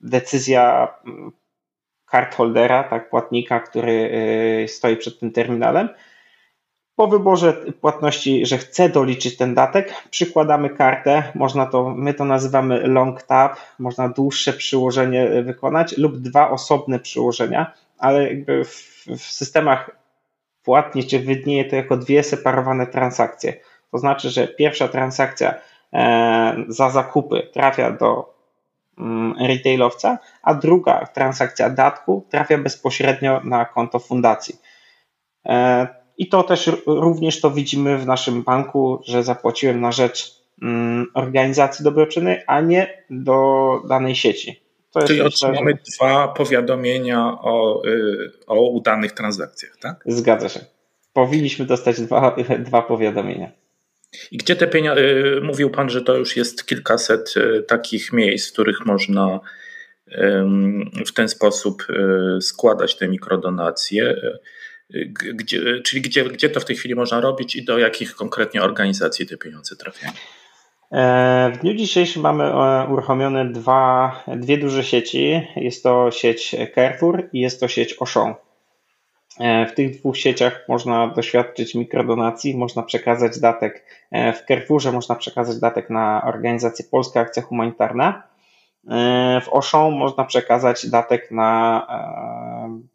[0.00, 0.94] decyzja
[2.10, 4.10] card holdera, tak, płatnika, który
[4.64, 5.88] e, stoi przed tym terminalem.
[7.02, 12.86] Po wyborze płatności, że chcę doliczyć ten datek, przykładamy kartę, można to, my to nazywamy
[12.86, 19.90] long tab, można dłuższe przyłożenie wykonać lub dwa osobne przyłożenia, ale jakby w, w systemach
[20.64, 23.54] płatność widnieje to jako dwie separowane transakcje.
[23.90, 25.54] To znaczy, że pierwsza transakcja
[25.92, 28.34] e, za zakupy trafia do
[28.98, 34.56] mm, retailowca, a druga transakcja datku trafia bezpośrednio na konto fundacji.
[36.18, 41.84] I to też również to widzimy w naszym banku, że zapłaciłem na rzecz mm, organizacji
[41.84, 44.62] dobroczynnej, a nie do danej sieci.
[45.06, 50.04] Czyli otrzymamy dwa powiadomienia o, y, o udanych transakcjach, tak?
[50.06, 50.60] Zgadza się.
[51.12, 53.50] Powinniśmy dostać dwa, dwa powiadomienia.
[54.30, 58.50] I gdzie te pieniądze, y, mówił Pan, że to już jest kilkaset y, takich miejsc,
[58.50, 59.40] w których można
[61.06, 61.86] w ten sposób
[62.40, 64.16] składać te mikrodonacje.
[65.34, 69.26] Gdzie, czyli gdzie, gdzie to w tej chwili można robić i do jakich konkretnie organizacji
[69.26, 70.12] te pieniądze trafiają?
[70.92, 75.48] E, w dniu dzisiejszym mamy e, uruchomione dwa, dwie duże sieci.
[75.56, 78.34] Jest to sieć Carrefour i jest to sieć Auchan.
[79.40, 85.60] E, w tych dwóch sieciach można doświadczyć mikrodonacji, można przekazać datek w Carrefourze, można przekazać
[85.60, 88.22] datek na organizację Polska Akcja Humanitarna.
[89.42, 91.86] W Auchan można przekazać datek na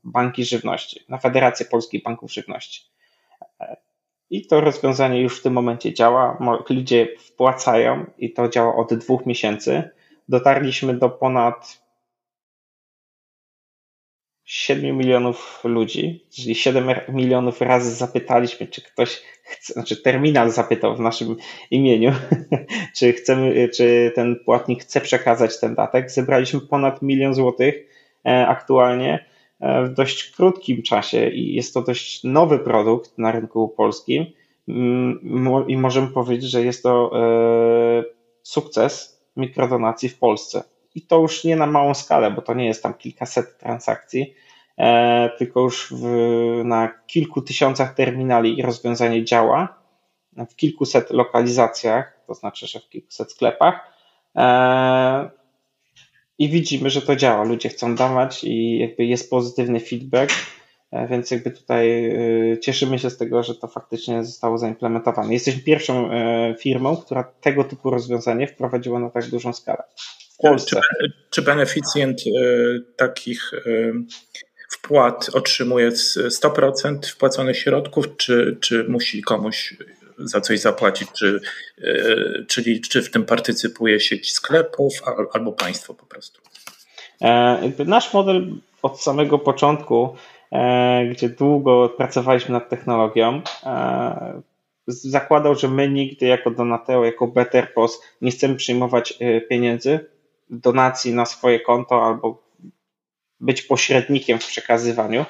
[0.04, 2.82] banki żywności, na Federację Polskich Banków Żywności.
[4.30, 6.38] I to rozwiązanie już w tym momencie działa.
[6.70, 9.90] Ludzie wpłacają i to działa od dwóch miesięcy.
[10.30, 11.88] Dotarliśmy do ponad
[14.44, 21.00] 7 milionów ludzi, czyli 7 milionów razy zapytaliśmy, czy ktoś chce, znaczy terminal zapytał w
[21.00, 21.36] naszym
[21.72, 22.14] imieniu,
[22.98, 26.12] czy chcemy, czy ten płatnik chce przekazać ten datek.
[26.12, 27.76] Zebraliśmy ponad milion złotych
[28.26, 33.70] e, aktualnie E, w dość krótkim czasie i jest to dość nowy produkt na rynku
[33.70, 34.26] polskim.
[34.68, 38.04] Mm, i możemy powiedzieć, że jest to e,
[38.44, 40.64] sukces mikrodonacji w Polsce.
[40.96, 44.34] I to już nie na małą skalę, bo to nie jest tam kilkaset transakcji,
[44.78, 46.06] e, tylko już w,
[46.64, 49.78] na kilku tysiącach terminali rozwiązanie działa,
[50.50, 53.94] w kilkuset lokalizacjach, to znaczy, że w kilkuset sklepach
[56.40, 57.44] i widzimy, że to działa.
[57.44, 60.34] Ludzie chcą dawać i jakby jest pozytywny feedback,
[60.92, 65.34] e, więc jakby tutaj e, cieszymy się z tego, że to faktycznie zostało zaimplementowane.
[65.34, 69.84] Jesteśmy pierwszą e, firmą, która tego typu rozwiązanie wprowadziła na tak dużą skalę.
[70.34, 70.82] W Polsce.
[71.02, 72.22] Czy, czy beneficjent
[72.98, 73.52] takich
[74.70, 79.78] wpłat otrzymuje 100% wpłaconych środków, czy, czy musi komuś
[80.18, 81.40] za coś zapłacić, czy,
[81.82, 84.94] e, czyli czy w tym partycypuje sieć sklepów
[85.34, 86.42] albo państwo po prostu.
[87.22, 88.52] E, nasz model
[88.82, 90.16] od samego początku,
[90.52, 93.42] e, gdzie długo pracowaliśmy nad technologią,
[94.88, 100.00] zakładał, że my nigdy jako Donateo, jako Betterpos nie chcemy przyjmować pieniędzy,
[100.50, 102.44] donacji na swoje konto albo
[103.40, 105.26] być pośrednikiem w przekazywaniu.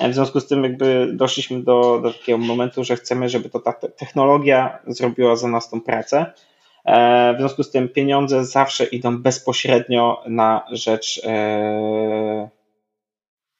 [0.00, 3.72] W związku z tym jakby doszliśmy do, do takiego momentu, że chcemy, żeby to ta
[3.72, 6.32] technologia zrobiła za nas tą pracę.
[6.84, 12.48] E, w związku z tym pieniądze zawsze idą bezpośrednio na rzecz e,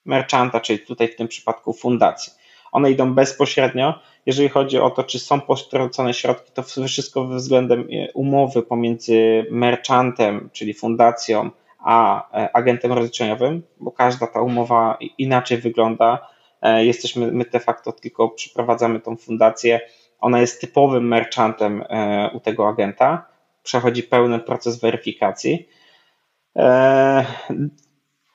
[0.04, 2.32] merchanta, czyli tutaj w tym przypadku fundacji.
[2.72, 3.94] One idą bezpośrednio.
[4.26, 10.50] Jeżeli chodzi o to, czy są potrącone środki, to wszystko względem e, umowy pomiędzy merchantem,
[10.52, 11.50] czyli fundacją,
[11.86, 16.28] a e, agentem rozliczeniowym, bo każda ta umowa inaczej wygląda.
[16.62, 19.80] E, jesteśmy, my de facto tylko przeprowadzamy tą fundację.
[20.20, 23.26] Ona jest typowym merchantem e, u tego agenta.
[23.62, 25.68] Przechodzi pełny proces weryfikacji.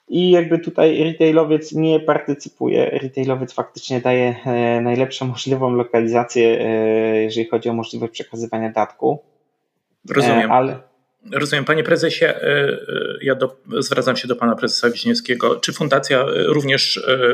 [0.08, 2.90] I jakby tutaj retailowiec nie partycypuje.
[2.90, 4.36] Retailowiec faktycznie daje
[4.82, 6.48] najlepszą możliwą lokalizację,
[7.24, 9.20] jeżeli chodzi o możliwość przekazywania datku.
[10.10, 10.52] Rozumiem.
[10.52, 10.80] Ale,
[11.32, 11.66] Rozumiem.
[11.66, 12.78] Panie prezesie, e, e,
[13.22, 15.56] ja do, zwracam się do pana prezesa Wiśniewskiego.
[15.56, 17.28] Czy fundacja również e,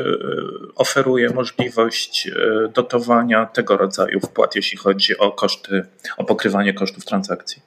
[0.74, 2.30] oferuje możliwość
[2.74, 5.82] dotowania tego rodzaju wpłat, jeśli chodzi o koszty,
[6.16, 7.62] o pokrywanie kosztów transakcji?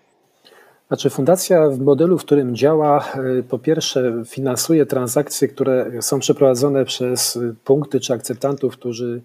[0.88, 3.14] Znaczy, fundacja w modelu, w którym działa,
[3.50, 9.22] po pierwsze finansuje transakcje, które są przeprowadzone przez punkty czy akceptantów, którzy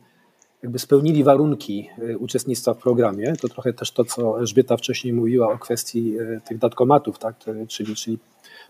[0.67, 3.37] jakby spełnili warunki y, uczestnictwa w programie.
[3.41, 7.35] To trochę też to, co Elżbieta wcześniej mówiła o kwestii y, tych datkomatów, tak?
[7.69, 8.19] czyli, czyli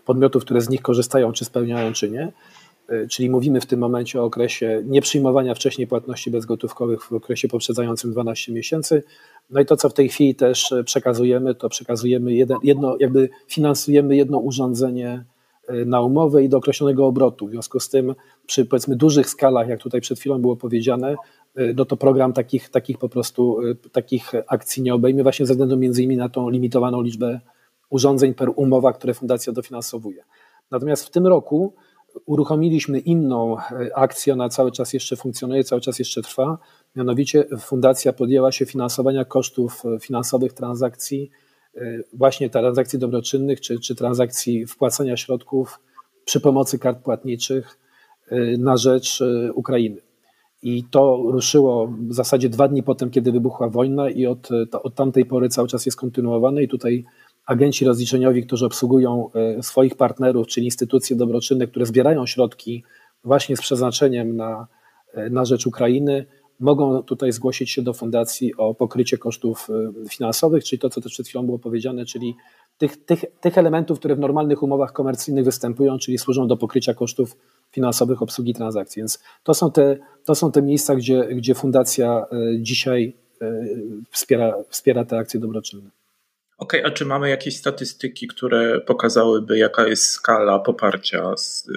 [0.05, 2.31] podmiotów, które z nich korzystają, czy spełniają, czy nie.
[2.91, 8.11] Y, czyli mówimy w tym momencie o okresie nieprzyjmowania wcześniej płatności bezgotówkowych w okresie poprzedzającym
[8.11, 9.03] 12 miesięcy.
[9.49, 12.33] No i to, co w tej chwili też przekazujemy, to przekazujemy
[12.63, 15.23] jedno jakby finansujemy jedno urządzenie
[15.85, 17.47] na umowę i do określonego obrotu.
[17.47, 21.15] W związku z tym przy powiedzmy dużych skalach, jak tutaj przed chwilą było powiedziane,
[21.59, 25.53] Y, no to program takich, takich po prostu y, takich akcji nie obejmie właśnie ze
[25.53, 27.39] względu między innymi na tą limitowaną liczbę
[27.89, 30.23] urządzeń per umowa, które fundacja dofinansowuje.
[30.71, 31.73] Natomiast w tym roku
[32.25, 33.57] uruchomiliśmy inną
[33.95, 36.57] akcję, ona cały czas jeszcze funkcjonuje, cały czas jeszcze trwa.
[36.95, 41.29] Mianowicie fundacja podjęła się finansowania kosztów finansowych transakcji,
[42.13, 45.79] właśnie transakcji dobroczynnych czy, czy transakcji wpłacania środków
[46.25, 47.79] przy pomocy kart płatniczych
[48.57, 50.01] na rzecz Ukrainy.
[50.63, 54.49] I to ruszyło w zasadzie dwa dni potem, kiedy wybuchła wojna, i od,
[54.83, 56.63] od tamtej pory cały czas jest kontynuowane.
[56.63, 57.05] I tutaj
[57.45, 59.29] agenci rozliczeniowi, którzy obsługują
[59.61, 62.83] swoich partnerów, czyli instytucje dobroczynne, które zbierają środki
[63.23, 64.67] właśnie z przeznaczeniem na,
[65.31, 66.25] na rzecz Ukrainy,
[66.59, 71.11] mogą tutaj zgłosić się do fundacji o pokrycie kosztów e, finansowych, czyli to, co też
[71.11, 72.35] przed chwilą było powiedziane, czyli
[72.77, 77.37] tych, tych, tych elementów, które w normalnych umowach komercyjnych występują, czyli służą do pokrycia kosztów
[77.71, 78.99] finansowych obsługi transakcji.
[78.99, 82.25] Więc to są te, to są te miejsca, gdzie, gdzie fundacja
[82.59, 83.13] dzisiaj
[84.11, 85.89] wspiera, wspiera te akcje dobroczynne.
[86.57, 91.67] Okej, okay, a czy mamy jakieś statystyki, które pokazałyby, jaka jest skala poparcia z,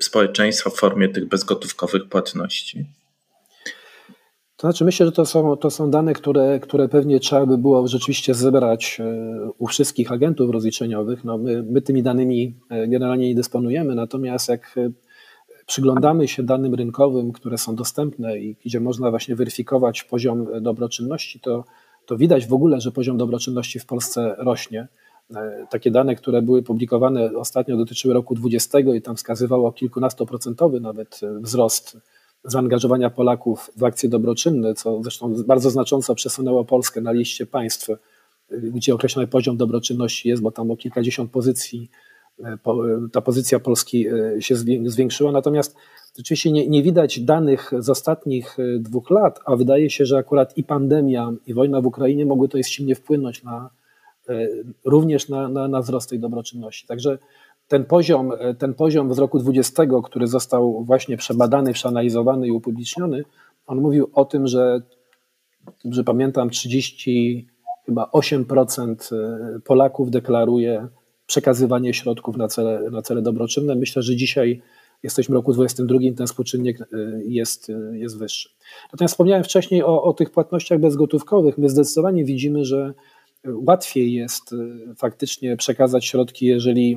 [0.00, 2.84] społeczeństwa w formie tych bezgotówkowych płatności?
[4.60, 7.88] To znaczy, myślę, że to są, to są dane, które, które pewnie trzeba by było
[7.88, 11.24] rzeczywiście zebrać y, u wszystkich agentów rozliczeniowych.
[11.24, 14.92] No my, my tymi danymi y, generalnie nie dysponujemy, natomiast jak y,
[15.66, 21.64] przyglądamy się danym rynkowym, które są dostępne i gdzie można właśnie weryfikować poziom dobroczynności, to
[22.06, 24.88] to widać w ogóle, że poziom dobroczynności w Polsce rośnie.
[25.36, 31.20] E, takie dane, które były publikowane ostatnio dotyczyły roku 20 i tam wskazywało kilkunastoprocentowy nawet
[31.22, 31.96] e, wzrost
[32.44, 37.96] zaangażowania Polaków w akcje dobroczynne, co zresztą bardzo znacząco przesunęło Polskę na liście państw, e,
[38.50, 41.90] gdzie określony poziom dobroczynności jest, bo tam o kilkadziesiąt pozycji
[43.12, 44.06] ta pozycja Polski
[44.38, 45.32] się zwiększyła.
[45.32, 45.76] Natomiast
[46.16, 50.64] Rzeczywiście nie, nie widać danych z ostatnich dwóch lat, a wydaje się, że akurat i
[50.64, 53.70] pandemia, i wojna w Ukrainie mogły to jest silnie wpłynąć na,
[54.84, 56.86] również na, na, na wzrost tej dobroczynności.
[56.86, 57.18] Także
[57.70, 63.22] ten poziom, e, ten poziom z roku 20, który został właśnie przebadany, przeanalizowany i upubliczniony,
[63.66, 64.82] on mówił o tym, że,
[65.84, 67.46] że pamiętam, 30
[67.86, 69.14] chyba 8%
[69.64, 70.88] Polaków deklaruje
[71.26, 73.74] przekazywanie środków na cele, na cele dobroczynne.
[73.74, 74.62] Myślę, że dzisiaj
[75.02, 76.86] jesteśmy w roku 2022, ten współczynnik y,
[77.26, 78.48] jest, jest wyższy.
[78.92, 81.58] Natomiast wspomniałem wcześniej o, o tych płatnościach bezgotówkowych.
[81.58, 82.94] My zdecydowanie widzimy, że
[83.46, 86.96] łatwiej jest y, faktycznie przekazać środki, jeżeli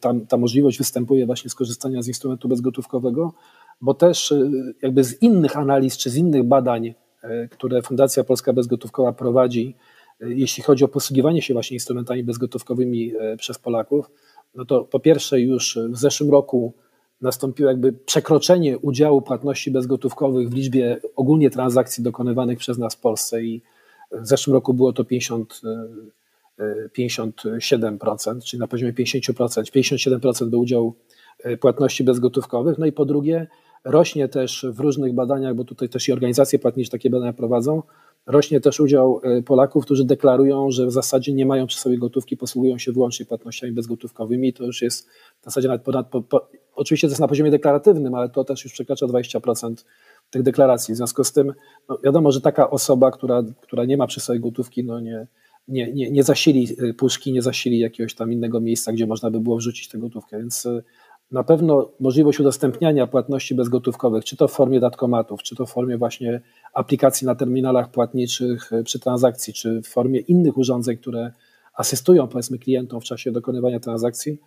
[0.00, 3.32] tam, ta możliwość występuje właśnie skorzystania z instrumentu bezgotówkowego,
[3.80, 4.34] bo też
[4.82, 6.94] jakby z innych analiz czy z innych badań,
[7.50, 9.74] które Fundacja Polska Bezgotówkowa prowadzi,
[10.20, 14.10] jeśli chodzi o posługiwanie się właśnie instrumentami bezgotówkowymi przez Polaków,
[14.54, 16.74] no to po pierwsze już w zeszłym roku
[17.20, 23.42] nastąpiło jakby przekroczenie udziału płatności bezgotówkowych w liczbie ogólnie transakcji dokonywanych przez nas w Polsce
[23.42, 23.62] i
[24.12, 25.60] w zeszłym roku było to 50,
[26.98, 30.94] 57%, e, czyli na poziomie 50%, 57% był udział
[31.42, 32.78] e, płatności bezgotówkowych.
[32.78, 33.46] No i po drugie,
[33.84, 37.82] rośnie też w różnych badaniach, bo tutaj też i organizacje płatnicze takie badania prowadzą,
[38.26, 42.36] rośnie też udział e, Polaków, którzy deklarują, że w zasadzie nie mają przy sobie gotówki,
[42.36, 44.52] posługują się wyłącznie płatnościami bezgotówkowymi.
[44.52, 45.08] To już jest
[45.40, 48.64] w zasadzie nawet ponad, po, po, Oczywiście to jest na poziomie deklaratywnym, ale to też
[48.64, 49.74] już przekracza 20%
[50.32, 50.94] tych deklaracji.
[50.94, 51.52] W związku z tym
[51.88, 55.26] no wiadomo, że taka osoba, która, która nie ma przy sobie gotówki, no nie,
[55.68, 59.40] nie, nie, nie zasili y, puszki, nie zasili jakiegoś tam innego miejsca, gdzie można by
[59.40, 60.38] było wrzucić tę gotówkę.
[60.38, 60.82] Więc y,
[61.30, 65.98] na pewno możliwość udostępniania płatności bezgotówkowych, czy to w formie datkomatów, czy to w formie
[65.98, 66.40] właśnie
[66.74, 71.32] aplikacji na terminalach płatniczych y, przy transakcji, czy w formie innych urządzeń, które
[71.74, 74.38] asystują powiedzmy klientom w czasie dokonywania transakcji,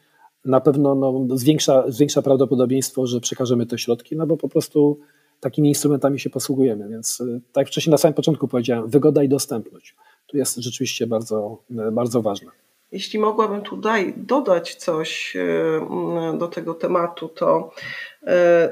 [0.45, 5.00] na pewno no, zwiększa, zwiększa prawdopodobieństwo, że przekażemy te środki, no bo po prostu
[5.45, 6.89] takimi instrumentami się posługujemy.
[6.89, 9.95] Więc y, tak jak wcześniej na samym początku powiedziałem, wygoda i dostępność.
[10.27, 12.51] Tu jest rzeczywiście bardzo, y, bardzo ważne.
[12.91, 17.71] Jeśli mogłabym tutaj dodać coś y, do tego tematu, to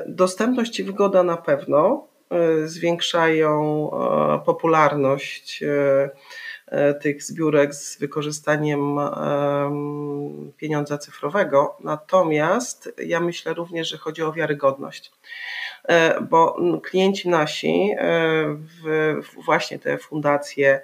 [0.07, 2.07] dostępność i wygoda na pewno
[2.65, 3.89] zwiększają
[4.45, 5.63] popularność
[7.01, 8.99] tych zbiórek z wykorzystaniem
[10.57, 11.77] pieniądza cyfrowego.
[11.79, 15.11] Natomiast ja myślę również, że chodzi o wiarygodność
[15.83, 18.55] e, bo klienci nasi, e,
[19.45, 20.81] właśnie te fundacje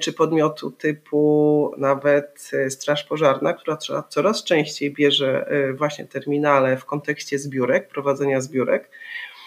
[0.00, 3.76] czy podmiotu typu nawet Straż Pożarna, która
[4.08, 9.37] coraz częściej bierze właśnie terminale w kontekście zbiórek, prowadzenia zbiórek, E, e,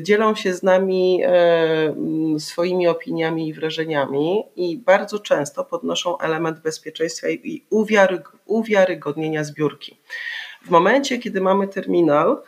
[0.00, 1.94] dzielą się z nami e,
[2.38, 7.64] swoimi opiniami i wrażeniami i bardzo często podnoszą element bezpieczeństwa i
[8.46, 9.96] uwiarygodnienia zbiórki.
[10.64, 12.42] W momencie, kiedy mamy terminal,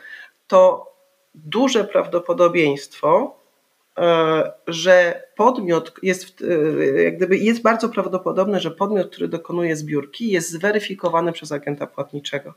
[0.47, 0.91] to
[1.35, 3.35] duże prawdopodobieństwo,
[4.67, 6.43] że podmiot jest,
[7.03, 12.53] jak gdyby jest bardzo prawdopodobne, że podmiot, który dokonuje zbiórki, jest zweryfikowany przez agenta płatniczego.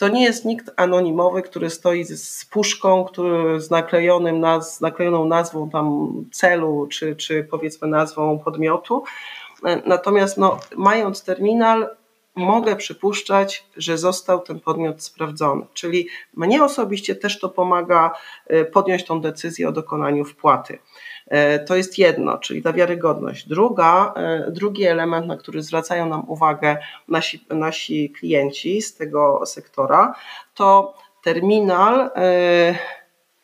[0.00, 5.24] To nie jest nikt anonimowy, który stoi z puszką, który z, naklejonym naz, z naklejoną
[5.24, 9.04] nazwą tam celu, czy, czy powiedzmy nazwą podmiotu.
[9.86, 11.88] Natomiast no, mając terminal,
[12.34, 15.66] mogę przypuszczać, że został ten podmiot sprawdzony.
[15.74, 18.10] Czyli mnie osobiście też to pomaga
[18.52, 20.78] y, podjąć tą decyzję o dokonaniu wpłaty.
[21.30, 23.48] E, to jest jedno, czyli ta wiarygodność.
[23.48, 26.78] Druga, e, drugi element, na który zwracają nam uwagę
[27.08, 30.14] nasi, nasi klienci z tego sektora,
[30.54, 32.78] to terminal e,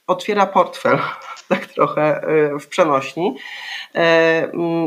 [0.06, 0.98] otwiera portfel,
[1.48, 2.20] tak trochę
[2.60, 3.36] w przenośni.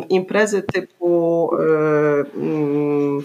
[0.10, 1.52] Imprezy typu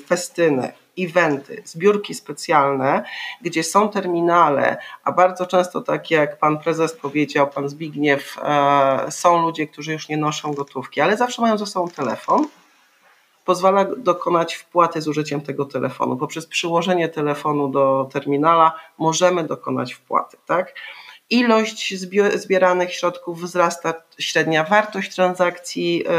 [0.07, 3.05] festyny, eventy, zbiórki specjalne,
[3.41, 9.43] gdzie są terminale, a bardzo często, tak jak pan prezes powiedział, pan Zbigniew, e, są
[9.43, 12.47] ludzie, którzy już nie noszą gotówki, ale zawsze mają ze sobą telefon.
[13.45, 16.17] Pozwala dokonać wpłaty z użyciem tego telefonu.
[16.17, 20.37] Poprzez przyłożenie telefonu do terminala możemy dokonać wpłaty.
[20.47, 20.75] Tak?
[21.31, 21.95] Ilość
[22.35, 26.11] zbieranych środków wzrasta, średnia wartość transakcji e,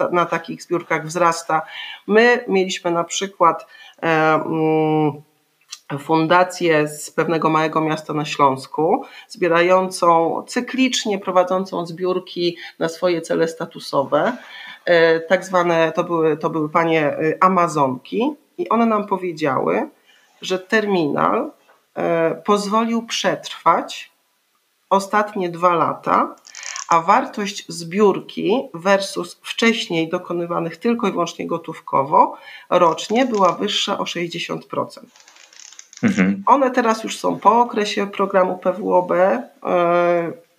[0.00, 1.62] e, na takich zbiórkach wzrasta.
[2.06, 3.66] My mieliśmy na przykład
[4.02, 5.22] e, mm,
[5.98, 14.36] fundację z pewnego małego miasta na Śląsku, zbierającą cyklicznie, prowadzącą zbiórki na swoje cele statusowe.
[15.28, 19.88] Tak zwane to były, to były panie Amazonki, i one nam powiedziały,
[20.42, 21.50] że terminal
[22.44, 24.10] pozwolił przetrwać
[24.90, 26.36] ostatnie dwa lata,
[26.88, 32.36] a wartość zbiórki versus wcześniej dokonywanych tylko i wyłącznie gotówkowo
[32.70, 34.60] rocznie była wyższa o 60%.
[36.02, 36.42] Mhm.
[36.46, 39.52] One teraz już są po okresie programu PWOB, e,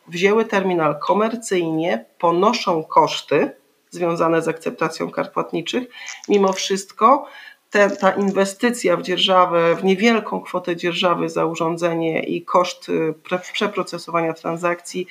[0.07, 3.51] wzięły terminal komercyjnie, ponoszą koszty
[3.89, 5.83] związane z akceptacją kart płatniczych.
[6.29, 7.25] Mimo wszystko
[7.71, 13.13] te, ta inwestycja w dzierżawę, w niewielką kwotę dzierżawy za urządzenie i koszt y,
[13.53, 15.07] przeprocesowania transakcji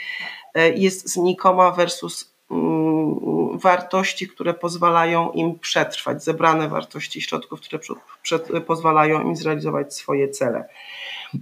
[0.56, 7.80] y, jest znikoma versus mm, wartości, które pozwalają im przetrwać, zebrane wartości środków, które
[8.22, 10.64] przed, pozwalają im zrealizować swoje cele.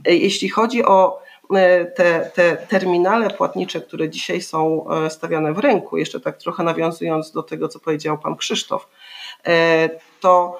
[0.08, 1.28] Y, jeśli chodzi o
[1.96, 7.42] te, te terminale płatnicze, które dzisiaj są stawiane w rynku, jeszcze tak trochę nawiązując do
[7.42, 8.88] tego, co powiedział pan Krzysztof,
[10.20, 10.58] to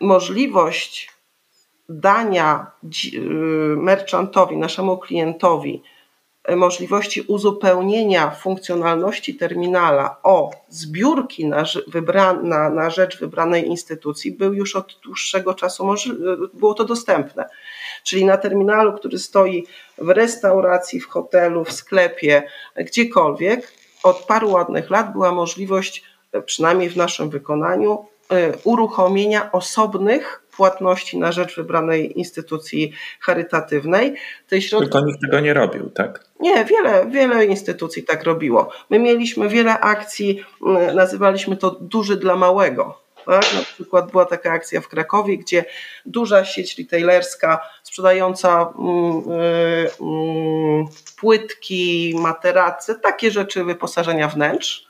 [0.00, 1.16] możliwość
[1.88, 2.70] dania
[3.14, 3.18] y,
[3.76, 5.82] merchantowi, naszemu klientowi,
[6.50, 11.64] y, możliwości uzupełnienia funkcjonalności terminala o zbiórki na,
[12.42, 15.96] na, na rzecz wybranej instytucji był już od dłuższego czasu, y,
[16.54, 17.48] było to dostępne.
[18.04, 19.66] Czyli na terminalu, który stoi
[19.98, 23.72] w restauracji, w hotelu, w sklepie, gdziekolwiek,
[24.02, 26.04] od paru ładnych lat była możliwość,
[26.46, 28.06] przynajmniej w naszym wykonaniu,
[28.64, 34.14] uruchomienia osobnych płatności na rzecz wybranej instytucji charytatywnej.
[34.48, 34.90] Tej środki...
[34.90, 36.24] Tylko nikt tego nie robił, tak?
[36.40, 38.70] Nie, wiele, wiele instytucji tak robiło.
[38.90, 40.44] My mieliśmy wiele akcji,
[40.90, 43.06] y, nazywaliśmy to duży dla małego.
[43.26, 43.54] Tak?
[43.54, 45.64] Na przykład była taka akcja w Krakowie, gdzie
[46.06, 50.86] duża sieć retailerska sprzedająca mm, y, mm,
[51.20, 54.88] płytki, materace, takie rzeczy wyposażenia wnętrz,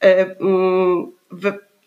[0.00, 1.12] mm,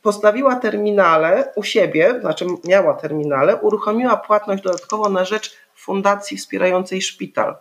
[0.04, 7.56] postawiła terminale u siebie, znaczy miała terminale, uruchomiła płatność dodatkowo na rzecz fundacji wspierającej szpital,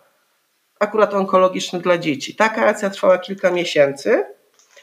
[0.79, 2.35] akurat onkologiczny dla dzieci.
[2.35, 4.25] Taka akcja trwała kilka miesięcy.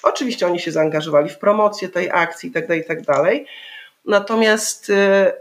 [0.02, 3.04] Oczywiście oni się zaangażowali w promocję tej akcji itd., tak itd.
[3.04, 3.32] Tak
[4.04, 4.94] Natomiast y,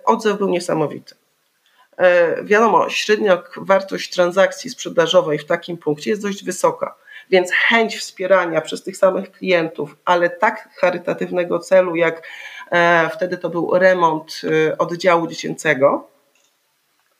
[0.06, 1.16] odzew był niesamowity.
[1.16, 6.96] Y, wiadomo, średnia wartość transakcji sprzedażowej w takim punkcie jest dość wysoka.
[7.30, 12.28] Więc chęć wspierania przez tych samych klientów, ale tak charytatywnego celu, jak
[12.72, 16.08] e, wtedy to był remont e, oddziału dziecięcego,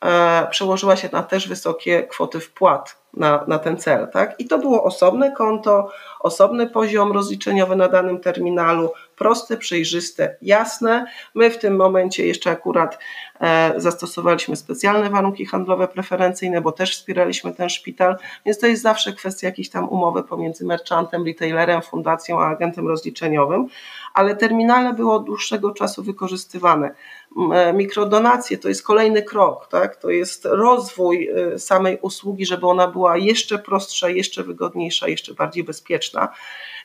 [0.06, 4.08] e, przełożyła się na też wysokie kwoty wpłat na, na ten cel.
[4.08, 4.40] Tak?
[4.40, 11.06] I to było osobne konto, osobny poziom rozliczeniowy na danym terminalu, proste, przejrzyste, jasne.
[11.36, 13.00] My w tym momencie jeszcze akurat
[13.40, 19.14] e, zastosowaliśmy specjalne warunki handlowe preferencyjne, bo też wspieraliśmy ten szpital, więc to jest zawsze
[19.14, 23.68] kwestia jakiejś tam umowy pomiędzy merchantem, retailerem, fundacją a agentem rozliczeniowym,
[24.14, 26.96] ale terminale były od dłuższego czasu wykorzystywane.
[27.54, 29.96] E, mikrodonacje to jest kolejny krok, tak?
[29.96, 35.64] to jest rozwój e, samej usługi, żeby ona była jeszcze prostsza, jeszcze wygodniejsza, jeszcze bardziej
[35.64, 36.30] bezpieczna.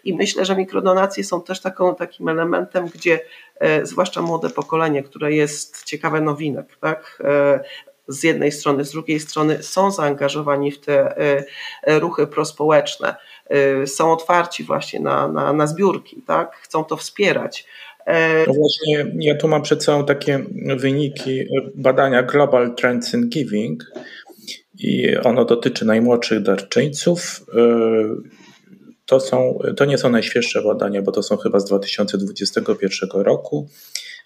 [0.04, 3.20] I myślę, że mikrodonacje są też taką, takim elementem, gdzie
[3.58, 7.22] e, zwłaszcza młode pokolenie, które jest ciekawe nowinek, tak?
[8.08, 11.14] Z jednej strony, z drugiej strony są zaangażowani w te
[11.86, 13.14] ruchy prospołeczne,
[13.86, 16.56] są otwarci właśnie na, na, na zbiórki, tak?
[16.56, 17.66] chcą to wspierać.
[18.46, 20.44] No właśnie, ja tu mam przed sobą takie
[20.76, 21.44] wyniki
[21.74, 23.84] badania Global Trends in Giving
[24.78, 27.46] i ono dotyczy najmłodszych darczyńców.
[29.06, 33.68] To, są, to nie są najświeższe badania, bo to są chyba z 2021 roku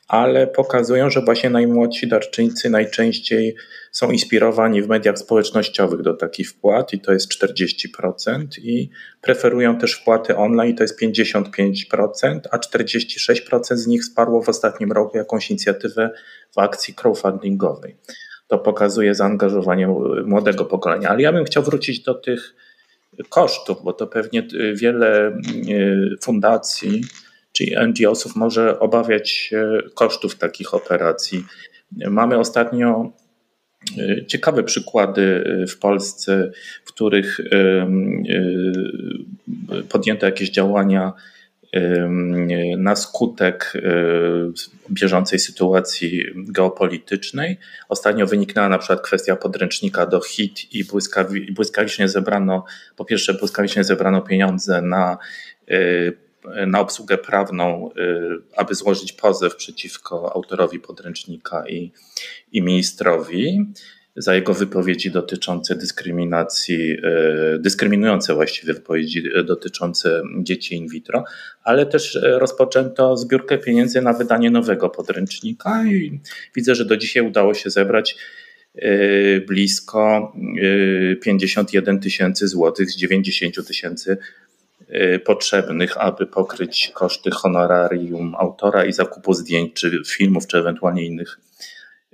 [0.09, 3.54] ale pokazują, że właśnie najmłodsi darczyńcy najczęściej
[3.92, 8.90] są inspirowani w mediach społecznościowych do takich wpłat i to jest 40% i
[9.20, 14.92] preferują też wpłaty online i to jest 55%, a 46% z nich wsparło w ostatnim
[14.92, 16.11] roku jakąś inicjatywę
[16.54, 17.96] w akcji crowdfundingowej.
[18.46, 19.88] To pokazuje zaangażowanie
[20.24, 22.54] młodego pokolenia, ale ja bym chciał wrócić do tych
[23.28, 25.28] kosztów, bo to pewnie wiele
[25.68, 27.02] y, fundacji
[27.59, 31.44] czyli NGO-sów może obawiać się kosztów takich operacji.
[32.11, 33.12] Mamy ostatnio
[33.98, 36.52] e, ciekawe przykłady e, w Polsce,
[36.84, 37.90] w których e,
[39.88, 41.12] podjęto jakieś działania
[42.78, 43.72] na skutek
[44.90, 47.56] bieżącej sytuacji geopolitycznej.
[47.88, 50.84] Ostatnio wyniknęła na przykład kwestia podręcznika do HIT i
[51.52, 52.64] błyskawicznie zebrano,
[52.96, 55.18] po pierwsze błyskawicznie zebrano pieniądze na
[56.66, 61.93] na obsługę prawną, y, aby złożyć pozew przeciwko autorowi podręcznika i,
[62.53, 63.72] i ministrowi
[64.16, 66.93] za jego wypowiedzi dotyczące dyskryminacji,
[67.55, 71.24] y, dyskryminujące właściwie wypowiedzi dotyczące dzieci in vitro,
[71.62, 76.20] ale też rozpoczęto zbiórkę pieniędzy na wydanie nowego podręcznika i
[76.57, 78.16] widzę, że do dzisiaj udało się zebrać
[78.76, 80.32] y, blisko
[81.22, 84.47] 51 tysięcy złotych z 90 tysięcy Y,
[85.24, 91.41] potrzebnych, aby pokryć koszty honorarium autora i zakupu zdjęć, czy filmów, czy ewentualnie innych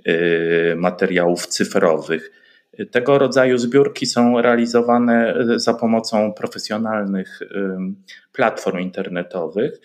[0.07, 2.31] y, materiałów cyfrowych.
[2.91, 7.47] Tego rodzaju zbiórki są realizowane za pomocą profesjonalnych y,
[8.31, 9.79] platform internetowych.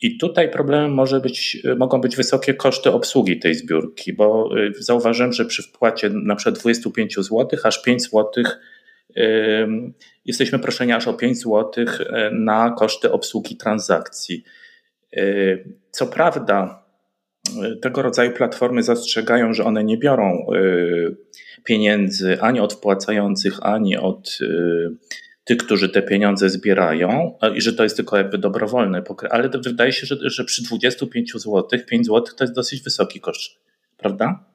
[0.00, 5.44] I tutaj problemem może być, mogą być wysokie koszty obsługi tej zbiórki, bo zauważyłem, że
[5.44, 8.44] przy wpłacie na przykład 25 zł, aż 5 zł
[10.24, 14.44] jesteśmy proszeni aż o 5 zł e, na koszty obsługi transakcji.
[15.16, 15.22] E,
[15.90, 16.84] co prawda,
[17.62, 20.46] e, tego rodzaju platformy zastrzegają, że one nie biorą
[21.64, 24.38] pieniędzy ani od wpłacających, ani od
[25.44, 30.06] tych, którzy te pieniądze zbierają, i że to jest tylko jakby dobrowolne, ale wydaje się,
[30.06, 33.60] że, że przy 25 zł, 5 zł to jest dosyć wysoki koszt,
[33.96, 34.53] prawda?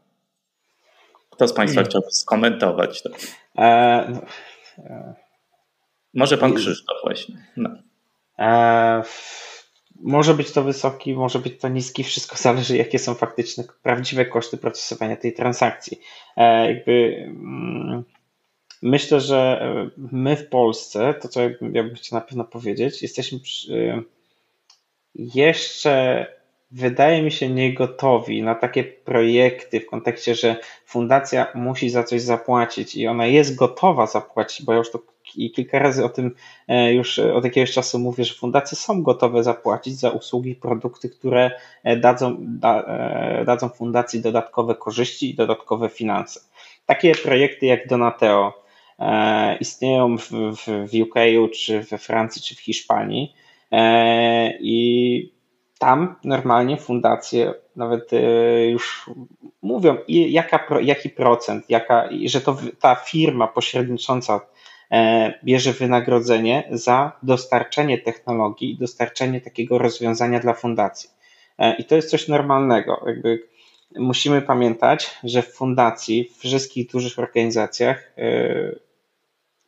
[1.39, 1.89] Kto z Państwa hmm.
[1.89, 3.09] chciałby skomentować to?
[3.57, 4.21] E, no,
[4.77, 5.13] e,
[6.13, 7.35] może pan Krzysztof właśnie.
[7.57, 7.69] No.
[8.39, 9.03] E,
[10.01, 14.57] może być to wysoki, może być to niski, wszystko zależy jakie są faktyczne, prawdziwe koszty
[14.57, 15.99] procesowania tej transakcji.
[16.37, 18.03] E, jakby mm,
[18.81, 19.61] myślę, że
[19.97, 24.03] my w Polsce, to co ja bym chciał na pewno powiedzieć, jesteśmy przy,
[25.15, 26.25] jeszcze
[26.71, 30.55] wydaje mi się niegotowi na takie projekty w kontekście, że
[30.85, 34.99] fundacja musi za coś zapłacić i ona jest gotowa zapłacić, bo ja już to
[35.55, 36.35] kilka razy o tym
[36.67, 41.51] e, już od jakiegoś czasu mówię, że fundacje są gotowe zapłacić za usługi, produkty, które
[41.83, 46.39] e, dadzą, da, e, dadzą fundacji dodatkowe korzyści i dodatkowe finanse.
[46.85, 48.63] Takie projekty jak Donateo
[49.59, 50.29] istnieją w,
[50.61, 51.15] w UK,
[51.53, 53.33] czy we Francji, czy w Hiszpanii
[54.59, 55.38] i
[55.79, 58.11] tam normalnie fundacje nawet
[58.69, 59.09] już
[59.61, 64.41] mówią, jaka, jaki procent, jaka, że to ta firma pośrednicząca
[64.91, 71.09] E, bierze wynagrodzenie za dostarczenie technologii dostarczenie takiego rozwiązania dla fundacji.
[71.57, 73.03] E, I to jest coś normalnego.
[73.07, 73.47] Jakby
[73.95, 78.75] musimy pamiętać, że w fundacji, w wszystkich dużych organizacjach e,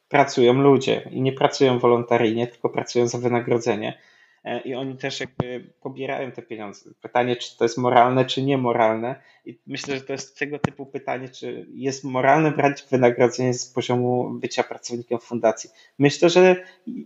[0.09, 3.97] pracują ludzie i nie pracują wolontaryjnie, tylko pracują za wynagrodzenie.
[4.43, 6.89] E, i oni też jakby pobierają te pieniądze.
[7.01, 9.15] Pytanie, czy to jest moralne, czy niemoralne.
[9.45, 14.29] I myślę, że to jest tego typu pytanie, czy jest moralne brać wynagrodzenie z poziomu
[14.29, 15.69] bycia pracownikiem fundacji.
[15.99, 16.55] Myślę, że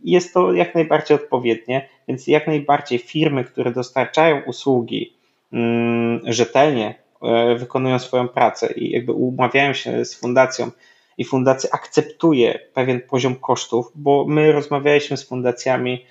[0.03, 5.13] jest to jak najbardziej odpowiednie, więc jak najbardziej firmy, które dostarczają usługi
[5.53, 10.71] mm, rzetelnie, e, wykonują swoją pracę i jakby umawiają się z fundacją,
[11.17, 16.05] i fundacja akceptuje pewien poziom kosztów, bo my rozmawialiśmy z fundacjami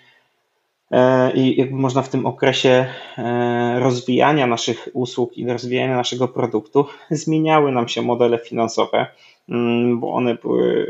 [1.35, 2.87] i jakby można w tym okresie
[3.18, 9.07] e, rozwijania naszych usług i rozwijania naszego produktu zmieniały nam się modele finansowe,
[9.49, 10.87] mm, bo one były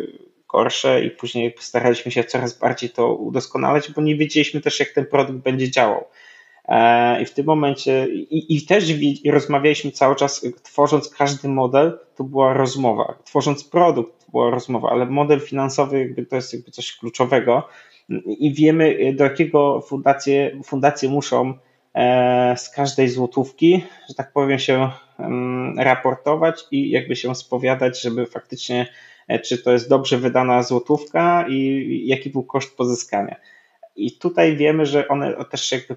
[0.53, 5.07] gorsze i później staraliśmy się coraz bardziej to udoskonalać, bo nie wiedzieliśmy też, jak ten
[5.07, 6.05] produkt będzie działał.
[6.69, 8.85] E, I w tym momencie, i, i też
[9.31, 13.19] rozmawialiśmy cały czas, tworząc każdy model, to była rozmowa.
[13.25, 17.69] Tworząc produkt, to była rozmowa, ale model finansowy jakby to jest jakby coś kluczowego
[18.27, 21.55] i wiemy, do jakiego fundacje, fundacje muszą
[22.57, 24.91] z każdej złotówki, że tak powiem, się
[25.77, 28.87] raportować i jakby się spowiadać, żeby faktycznie,
[29.45, 33.37] czy to jest dobrze wydana złotówka i jaki był koszt pozyskania.
[33.97, 35.97] I tutaj wiemy, że one też jakby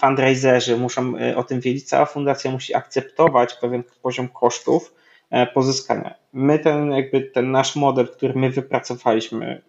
[0.00, 4.94] fundraiserzy muszą e, o tym wiedzieć, cała fundacja musi akceptować pewien poziom kosztów
[5.30, 6.14] e, pozyskania.
[6.32, 9.62] My ten jakby ten nasz model, który my wypracowaliśmy,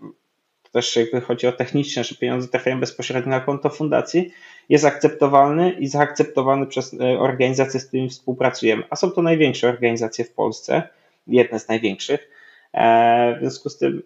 [0.76, 4.32] też jakby chodzi o techniczne, że pieniądze trafiają bezpośrednio na konto fundacji,
[4.70, 8.84] jest akceptowalny i zaakceptowany przez e, organizacje, z którymi współpracujemy.
[8.90, 10.84] A są to największe organizacje w Polsce,
[11.28, 12.30] jedne z największych.
[13.36, 14.04] W związku z tym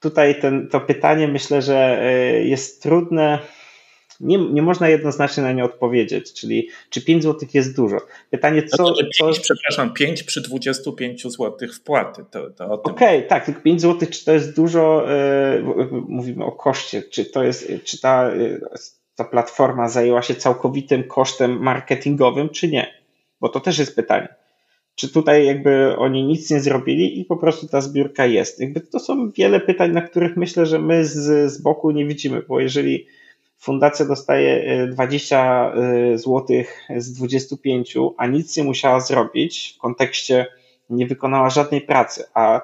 [0.00, 2.02] tutaj ten, to pytanie myślę, że
[2.44, 3.38] jest trudne
[4.20, 7.96] nie, nie można jednoznacznie na nie odpowiedzieć, czyli czy 5 zł jest dużo.
[8.30, 8.86] Pytanie, co.
[8.86, 9.42] Znaczy, 5, co...
[9.42, 12.24] Przepraszam, 5 przy 25 zł wpłaty.
[12.30, 15.06] To, to Okej, okay, tak, tylko 5 zł, czy to jest dużo,
[15.66, 18.60] yy, mówimy o koszcie, czy to jest, czy ta, yy,
[19.14, 22.94] ta platforma zajęła się całkowitym kosztem marketingowym, czy nie?
[23.40, 24.28] Bo to też jest pytanie.
[24.94, 28.60] Czy tutaj jakby oni nic nie zrobili i po prostu ta zbiórka jest?
[28.60, 32.42] Jakby to są wiele pytań, na których myślę, że my z, z boku nie widzimy,
[32.48, 33.06] bo jeżeli
[33.60, 35.72] fundacja dostaje 20
[36.14, 36.46] zł
[36.96, 40.46] z 25, a nic nie musiała zrobić w kontekście
[40.90, 42.60] nie wykonała żadnej pracy, a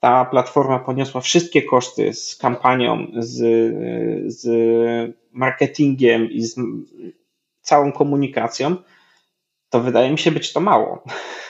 [0.00, 3.36] ta platforma poniosła wszystkie koszty z kampanią, z,
[4.34, 4.46] z
[5.32, 6.56] marketingiem i z
[7.62, 8.76] całą komunikacją,
[9.70, 11.04] to wydaje mi się być to mało.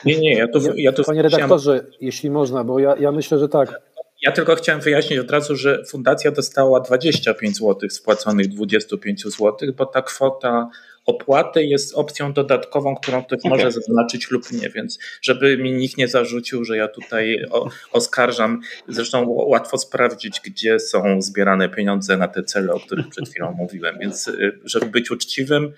[0.05, 1.97] Nie, nie, ja to, ja to Panie redaktorze, chciałem...
[2.01, 3.81] jeśli można, bo ja, ja myślę, że tak.
[4.21, 9.85] Ja tylko chciałem wyjaśnić od razu, że fundacja dostała 25 zł spłaconych 25 zł, bo
[9.85, 10.69] ta kwota
[11.05, 13.49] opłaty jest opcją dodatkową, którą ktoś okay.
[13.49, 17.45] może zaznaczyć lub nie, więc żeby mi nikt nie zarzucił, że ja tutaj
[17.91, 23.51] oskarżam, zresztą łatwo sprawdzić, gdzie są zbierane pieniądze na te cele, o których przed chwilą
[23.51, 25.73] mówiłem, więc y, żeby być uczciwym,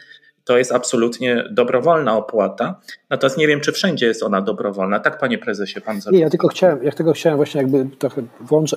[0.48, 2.80] to jest absolutnie dobrowolna opłata.
[3.10, 5.00] Natomiast nie wiem, czy wszędzie jest ona dobrowolna.
[5.00, 8.24] Tak, panie prezesie, pan Nie, ja tylko chciałem, ja tylko chciałem właśnie jakby trochę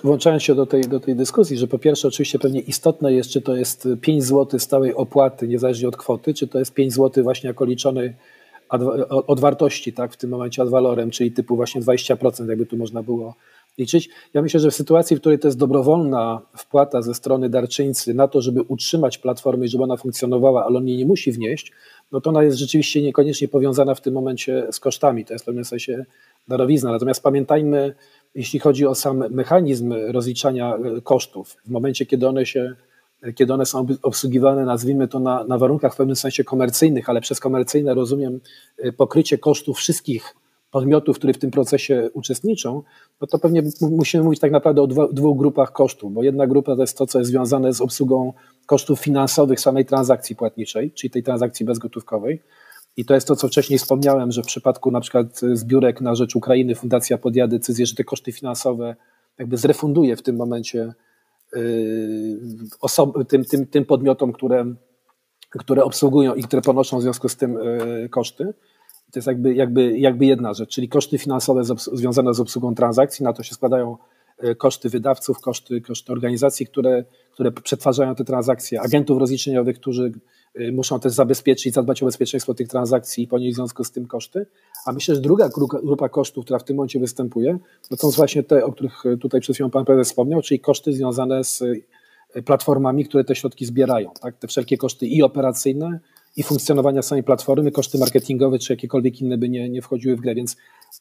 [0.04, 3.42] włączając się do tej, do tej dyskusji, że po pierwsze oczywiście pewnie istotne jest, czy
[3.42, 7.48] to jest 5 zł stałej opłaty, niezależnie od kwoty, czy to jest 5 zł właśnie
[7.48, 7.66] jako
[9.26, 13.02] od wartości, tak, w tym momencie ad valorem, czyli typu właśnie 20%, jakby tu można
[13.02, 13.34] było
[13.78, 14.08] liczyć.
[14.34, 18.28] Ja myślę, że w sytuacji, w której to jest dobrowolna wpłata ze strony darczyńcy na
[18.28, 21.72] to, żeby utrzymać platformę i żeby ona funkcjonowała, ale on jej nie musi wnieść,
[22.12, 25.24] no to ona jest rzeczywiście niekoniecznie powiązana w tym momencie z kosztami.
[25.24, 26.04] To jest w pewnym sensie
[26.48, 26.92] darowizna.
[26.92, 27.94] Natomiast pamiętajmy,
[28.34, 32.74] jeśli chodzi o sam mechanizm rozliczania e, kosztów, w momencie, kiedy one się
[33.34, 37.40] kiedy one są obsługiwane, nazwijmy to na, na warunkach w pewnym sensie komercyjnych, ale przez
[37.40, 38.40] komercyjne rozumiem
[38.78, 40.34] e, pokrycie kosztów wszystkich
[40.70, 42.82] podmiotów, które w tym procesie uczestniczą,
[43.20, 46.80] no to pewnie musimy mówić tak naprawdę o dwóch grupach kosztów, bo jedna grupa to
[46.80, 48.32] jest to, co jest związane z obsługą
[48.66, 52.42] kosztów finansowych samej transakcji płatniczej, czyli tej transakcji bezgotówkowej.
[52.96, 56.36] I to jest to, co wcześniej wspomniałem, że w przypadku na przykład zbiórek na rzecz
[56.36, 58.96] Ukrainy Fundacja podjęła decyzję, że te koszty finansowe
[59.38, 60.94] jakby zrefunduje w tym momencie
[61.56, 64.74] yy, tym, tym, tym podmiotom, które,
[65.50, 68.54] które obsługują i które ponoszą w związku z tym yy, koszty.
[69.12, 73.32] To jest jakby, jakby, jakby jedna rzecz, czyli koszty finansowe związane z obsługą transakcji, na
[73.32, 73.96] to się składają
[74.38, 80.12] e, koszty wydawców, koszty, koszty organizacji, które, które przetwarzają te transakcje, agentów rozliczeniowych, którzy
[80.54, 84.06] e, muszą też zabezpieczyć, zadbać o bezpieczeństwo tych transakcji i ponieść w związku z tym
[84.06, 84.46] koszty.
[84.86, 85.48] A myślę, że druga
[85.82, 87.58] grupa kosztów, która w tym momencie występuje,
[87.88, 91.44] to są właśnie te, o których tutaj przed chwilą Pan Prezes wspomniał, czyli koszty związane
[91.44, 91.62] z
[92.34, 94.10] e, platformami, które te środki zbierają.
[94.22, 94.36] Tak?
[94.36, 96.00] Te wszelkie koszty i operacyjne,
[96.36, 100.34] i funkcjonowania samej platformy, koszty marketingowe czy jakiekolwiek inne by nie, nie wchodziły w grę.
[100.34, 100.56] Więc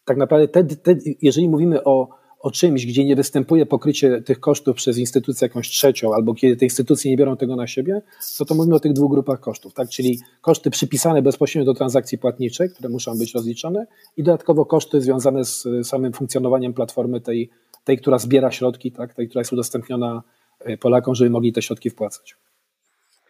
[0.05, 2.07] tak naprawdę, te, te, jeżeli mówimy o,
[2.39, 6.65] o czymś, gdzie nie występuje pokrycie tych kosztów przez instytucję jakąś trzecią, albo kiedy te
[6.65, 8.01] instytucje nie biorą tego na siebie,
[8.37, 9.89] to to mówimy o tych dwóch grupach kosztów, tak?
[9.89, 15.45] czyli koszty przypisane bezpośrednio do transakcji płatniczej, które muszą być rozliczone i dodatkowo koszty związane
[15.45, 17.49] z samym funkcjonowaniem platformy tej,
[17.83, 19.13] tej która zbiera środki, tak?
[19.13, 20.23] tej, która jest udostępniona
[20.59, 22.35] e, Polakom, żeby mogli te środki wpłacać.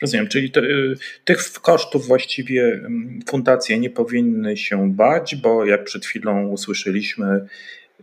[0.01, 0.95] Rozumiem, czyli to, y,
[1.25, 7.45] tych kosztów właściwie mm, fundacje nie powinny się bać, bo jak przed chwilą usłyszeliśmy,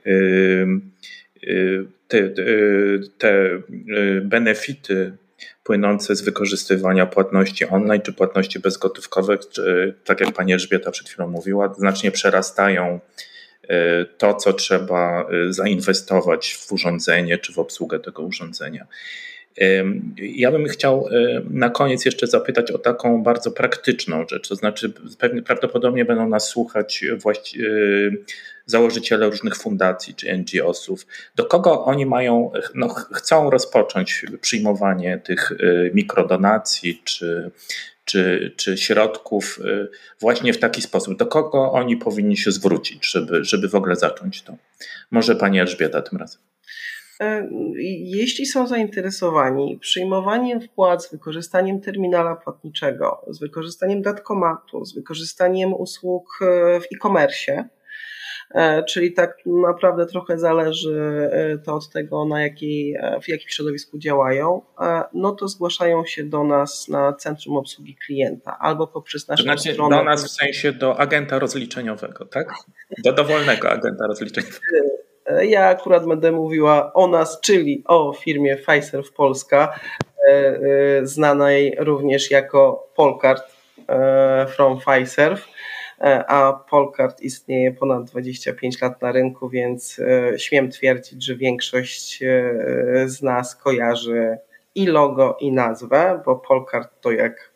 [0.07, 0.67] y,
[1.45, 2.31] y, te,
[3.19, 3.63] te
[4.23, 5.17] benefity
[5.65, 9.41] płynące z wykorzystywania płatności online czy płatności bezgotówkowych,
[10.05, 13.01] tak jak pani Elżbieta przed chwilą mówiła, znacznie przerastają
[14.19, 18.87] to, co trzeba zainwestować w urządzenie czy w obsługę tego urządzenia.
[20.17, 21.09] Ja bym chciał
[21.51, 26.49] na koniec jeszcze zapytać o taką bardzo praktyczną rzecz, to znaczy pewnie prawdopodobnie będą nas
[26.49, 27.61] słuchać właści-
[28.67, 31.07] założyciele różnych fundacji czy NGO-sów.
[31.37, 35.53] Do kogo oni mają, no, chcą rozpocząć przyjmowanie tych
[35.95, 37.51] mikrodonacji czy
[38.05, 39.61] czy, czy środków
[40.21, 41.19] właśnie w taki sposób?
[41.19, 44.57] Do kogo oni powinni się zwrócić, żeby, żeby w ogóle zacząć to?
[45.11, 46.41] Może Pani Elżbieta tym razem.
[47.21, 47.49] E,
[48.05, 56.39] jeśli są zainteresowani przyjmowaniem wpłat z wykorzystaniem terminala płatniczego, z wykorzystaniem datkomatu, z wykorzystaniem usług
[56.43, 57.69] e, w e-commerce,
[58.55, 61.31] e, czyli tak naprawdę trochę zależy
[61.65, 64.63] to od tego, na jakiej, w jakim środowisku działają,
[65.15, 69.97] no to zgłaszają się do nas na Centrum Obsługi Klienta albo poprzez naszą znaczy stronę.
[69.97, 72.55] Do nas w sensie do agenta rozliczeniowego, tak?
[73.05, 74.96] Do dowolnego agenta rozliczeniowego.
[75.43, 79.81] Ja akurat będę mówiła o nas, czyli o firmie Fiserv Polska,
[80.29, 83.43] e, e, znanej również jako Polkart
[83.89, 85.41] e, from Fiserv,
[86.29, 90.01] a Polkart istnieje ponad 25 lat na rynku, więc
[90.37, 92.19] śmiem twierdzić, że większość
[93.07, 94.39] z nas kojarzy
[94.75, 97.53] i logo, i nazwę, bo Polkart to jak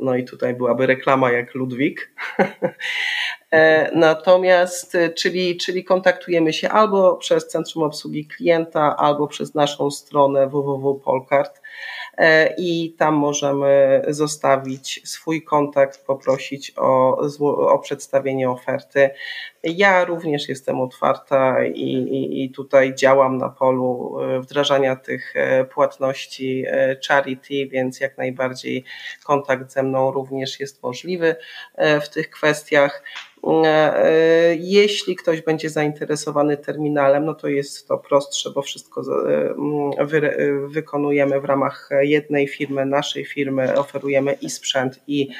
[0.00, 2.12] no i tutaj byłaby reklama jak Ludwik.
[3.56, 9.90] E, natomiast, e, czyli, czyli kontaktujemy się albo przez Centrum Obsługi Klienta, albo przez naszą
[9.90, 11.60] stronę www.polkart
[12.18, 17.18] e, i tam możemy zostawić swój kontakt, poprosić o,
[17.68, 19.10] o przedstawienie oferty.
[19.62, 25.34] Ja również jestem otwarta i, i, i, tutaj działam na polu wdrażania tych
[25.70, 26.64] płatności
[27.08, 28.84] charity, więc jak najbardziej
[29.24, 31.36] kontakt ze mną również jest możliwy
[32.02, 33.02] w tych kwestiach.
[33.44, 39.02] E, jeśli ktoś będzie zainteresowany terminalem, no to jest to prostsze, bo wszystko
[39.98, 40.36] e, wy,
[40.68, 45.34] wykonujemy w ramach jednej firmy, naszej firmy, oferujemy i sprzęt, i e,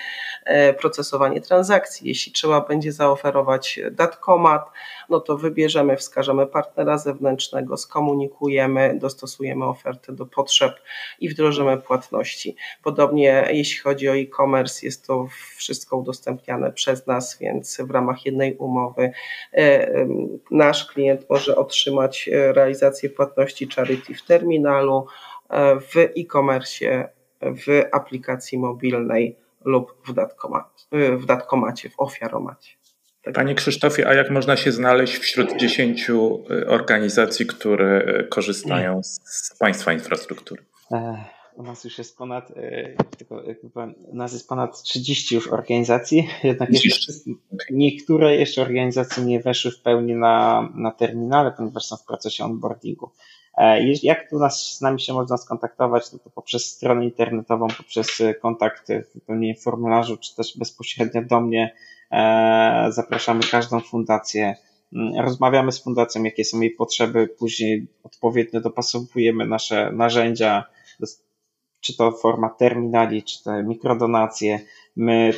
[0.79, 2.09] procesowanie transakcji.
[2.09, 4.71] Jeśli trzeba będzie zaoferować datkomat,
[5.09, 10.73] no to wybierzemy, wskażemy partnera zewnętrznego, skomunikujemy, dostosujemy ofertę do potrzeb
[11.21, 12.57] i wdrożymy płatności.
[12.83, 18.57] Podobnie jeśli chodzi o e-commerce, jest to wszystko udostępniane przez nas, więc w ramach jednej
[18.57, 19.11] umowy
[19.53, 20.07] e,
[20.51, 25.07] nasz klient może otrzymać e, realizację płatności charity w terminalu,
[25.51, 27.09] e, w e-commerce,
[27.41, 29.37] w aplikacji mobilnej
[29.67, 32.71] lub w, datkomat, w datkomacie, w ofiaromacie.
[33.23, 33.35] Tak.
[33.35, 40.65] Panie Krzysztofie, a jak można się znaleźć wśród dziesięciu organizacji, które korzystają z Państwa infrastruktury?
[41.57, 43.43] U nas już jest ponad, e, tylko
[43.75, 47.13] powiem, u nas jest ponad 30 już organizacji, jednak jeszcze
[47.71, 53.11] niektóre jeszcze organizacje nie weszły w pełni na, na terminale, ponieważ są w procesie onboardingu.
[53.57, 58.23] E, jak tu nas, z nami się można skontaktować, no to poprzez stronę internetową, poprzez
[58.43, 61.75] kontakt, wypełnienie formularzu, czy też bezpośrednio do mnie
[62.11, 64.57] e, zapraszamy każdą fundację.
[64.93, 70.65] Mm, rozmawiamy z fundacją, jakie są jej potrzeby, później odpowiednio dopasowujemy nasze narzędzia,
[71.81, 74.61] czy to forma terminali, czy te mikrodonacje.
[74.97, 75.33] My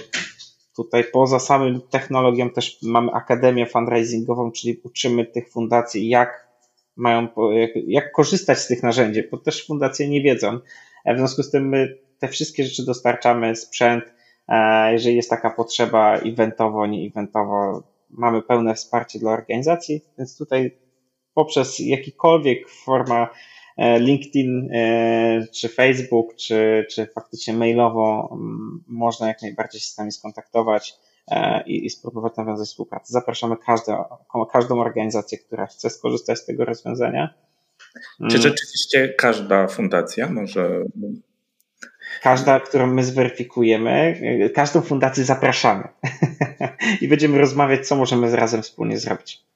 [0.77, 6.48] tutaj poza samym technologią też mamy akademię fundraisingową, czyli uczymy tych fundacji, jak
[6.99, 10.59] mają, jak, jak korzystać z tych narzędzi, bo też fundacje nie wiedzą.
[11.05, 14.05] E, w związku z tym my te wszystkie rzeczy dostarczamy, sprzęt,
[14.49, 20.77] e, jeżeli jest taka potrzeba eventowo, nie eventowo, mamy pełne wsparcie dla organizacji, więc tutaj
[21.35, 23.29] poprzez jakikolwiek forma
[23.79, 24.71] E, LinkedIn,
[25.53, 30.95] czy Facebook, czy, czy faktycznie mailowo mm, można jak najbardziej się z nami skontaktować
[31.67, 33.05] i, i spróbować nawiązać współpracę.
[33.13, 34.05] Zapraszamy każdą,
[34.53, 37.35] każdą organizację, która chce skorzystać z tego rozwiązania.
[38.31, 38.43] Czy mm.
[38.43, 40.85] rzeczywiście każda fundacja może
[42.23, 44.21] każda, którą my zweryfikujemy,
[44.55, 45.89] każdą fundację zapraszamy
[47.03, 49.48] i będziemy rozmawiać, co możemy razem wspólnie zrobić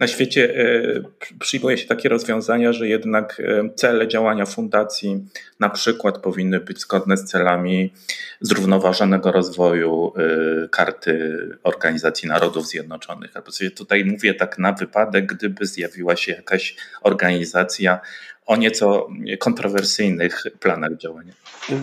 [0.00, 5.24] na świecie e, przyjmuje się takie rozwiązania, że jednak e, cele działania fundacji
[5.60, 7.92] na przykład powinny być zgodne z celami
[8.40, 13.32] zrównoważonego rozwoju e, karty Organizacji Narodów Zjednoczonych.
[13.76, 18.00] Tutaj mówię tak na wypadek, gdyby zjawiła się jakaś organizacja
[18.46, 21.32] o nieco kontrowersyjnych planach działania.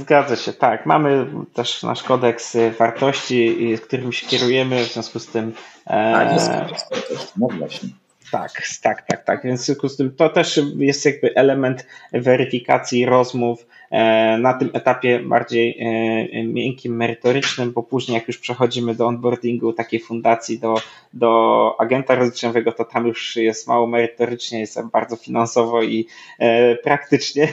[0.01, 0.85] Zgadza się, tak.
[0.85, 5.53] Mamy też nasz kodeks wartości, którym się kierujemy, w związku z tym.
[5.85, 7.89] A, jest kodeks wartości, no właśnie.
[8.31, 8.51] Tak,
[8.81, 9.43] tak, tak, tak.
[9.43, 14.69] Więc w związku z tym to też jest jakby element weryfikacji rozmów e, na tym
[14.73, 20.75] etapie bardziej e, miękkim, merytorycznym, bo później jak już przechodzimy do onboardingu takiej fundacji, do,
[21.13, 26.07] do agenta rozliczeniowego, to tam już jest mało merytorycznie, jest bardzo finansowo i
[26.39, 27.47] e, praktycznie,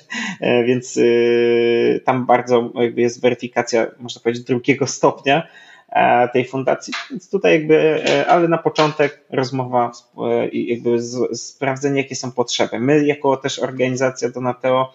[0.66, 0.98] więc
[2.04, 5.48] tam bardzo jakby jest weryfikacja, można powiedzieć, drugiego stopnia,
[6.32, 6.94] tej fundacji.
[7.10, 10.98] Więc tutaj jakby, e, ale na początek rozmowa e, i jakby
[11.34, 12.78] sprawdzenie, jakie są potrzeby.
[12.78, 14.92] My jako też organizacja Donateo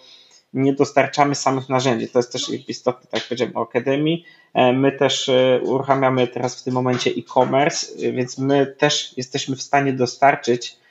[0.53, 2.09] nie dostarczamy samych narzędzi.
[2.09, 4.25] To jest też istotne, tak jak powiedziałem o Akademii.
[4.53, 9.61] E, my też e, uruchamiamy teraz w tym momencie e-commerce, więc my też jesteśmy w
[9.61, 10.83] stanie dostarczyć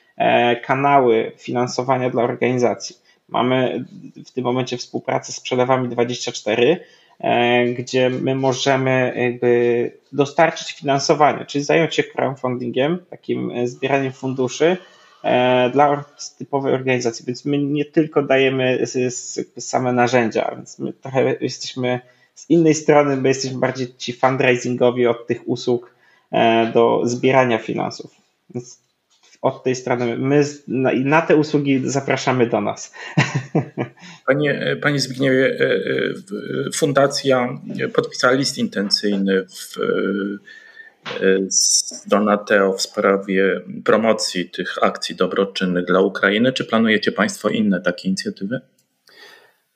[0.63, 2.95] kanały finansowania dla organizacji.
[3.29, 3.85] Mamy
[4.25, 6.79] w tym momencie współpracę z przelewami 24,
[7.77, 14.77] gdzie my możemy jakby dostarczyć finansowanie, czyli zająć się crowdfundingiem, takim zbieraniem funduszy,
[15.23, 16.05] E, dla
[16.37, 18.85] typowej organizacji, więc my nie tylko dajemy
[19.59, 21.99] same narzędzia, więc my trochę jesteśmy
[22.35, 25.95] z innej strony, my jesteśmy bardziej ci fundraisingowi od tych usług
[26.31, 28.11] e, do zbierania finansów.
[28.49, 28.79] Więc
[29.43, 32.93] od tej strony my na, na te usługi zapraszamy do nas.
[34.27, 37.59] Panie, panie Zbigniewie, e, fundacja
[37.93, 39.77] podpisała list intencyjny w
[41.49, 46.53] z Donateo w sprawie promocji tych akcji dobroczynnych dla Ukrainy.
[46.53, 48.61] Czy planujecie Państwo inne takie inicjatywy?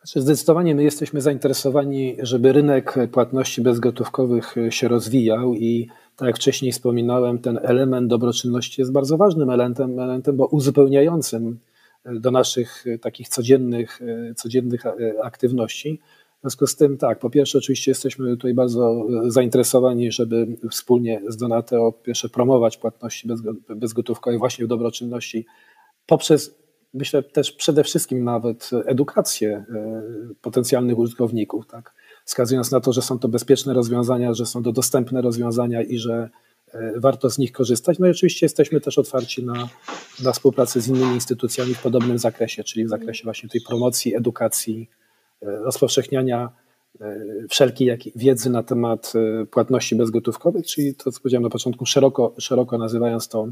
[0.08, 6.72] Znaczy zdecydowanie my jesteśmy zainteresowani, żeby rynek płatności bezgotówkowych się rozwijał i tak jak wcześniej
[6.72, 11.60] wspominałem, ten element dobroczynności jest bardzo ważnym elementem, elementem bo uzupełniającym
[12.05, 13.99] do naszych takich codziennych,
[14.36, 14.84] codziennych
[15.24, 15.99] aktywności.
[16.38, 21.38] W związku z tym, tak, po pierwsze, oczywiście jesteśmy tutaj bardzo zainteresowani, żeby wspólnie z
[21.38, 23.28] Donateo pierwsze promować płatności
[23.70, 25.45] bezgotówkowe właśnie w dobroczynności
[26.05, 30.02] poprzez, myślę, też przede wszystkim nawet edukację e,
[30.42, 31.94] potencjalnych użytkowników, tak,
[32.26, 36.30] wskazując na to, że są to bezpieczne rozwiązania, że są to dostępne rozwiązania i że
[36.74, 38.00] e, warto z nich korzystać.
[38.00, 39.70] No i oczywiście jesteśmy też otwarci na,
[40.24, 44.90] na współpracę z innymi instytucjami w podobnym zakresie, czyli w zakresie właśnie tej promocji, edukacji,
[45.42, 46.50] E, rozpowszechniania
[47.50, 49.14] wszelkiej wiedzy na temat
[49.52, 53.48] płatności bezgotówkowych, czyli to, co powiedziałem na początku, szeroko, szeroko nazywając to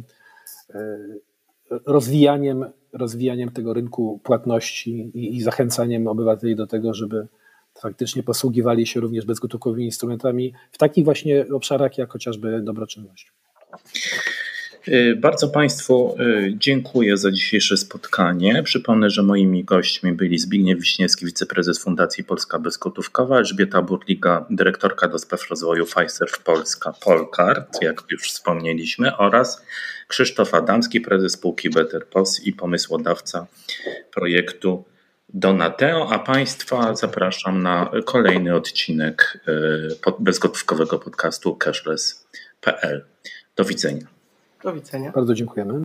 [1.69, 2.65] rozwijaniem,
[2.95, 7.27] rozwijaniem tego rynku płatności i, i zachęcaniem obywateli do tego, żeby
[7.79, 13.33] faktycznie posługiwali się również bezgotówkowymi instrumentami w takich właśnie obszarach, jak chociażby dobroczynność.
[14.87, 18.63] Y, bardzo Państwu y, dziękuję za dzisiejsze spotkanie.
[18.63, 25.19] Przypomnę, że moimi gośćmi byli Zbigniew Wiśniewski, wiceprezes Fundacji Polska Bezgotówkowa, Elżbieta Burliga, dyrektorka do
[25.19, 29.65] spraw rozwoju Pfizer w Polska, Polkart, jak już wspomnieliśmy, oraz
[30.07, 33.47] Krzysztof Adamski, prezes spółki Better POS i pomysłodawca
[34.13, 34.85] projektu
[35.29, 43.05] Donateo, a Państwa zapraszam na kolejny odcinek y, bezgotówkowego podcastu cashless.pl.
[43.55, 44.14] Do widzenia.
[44.65, 45.11] Do widzenia.
[45.11, 45.83] Bardzo dziękujemy.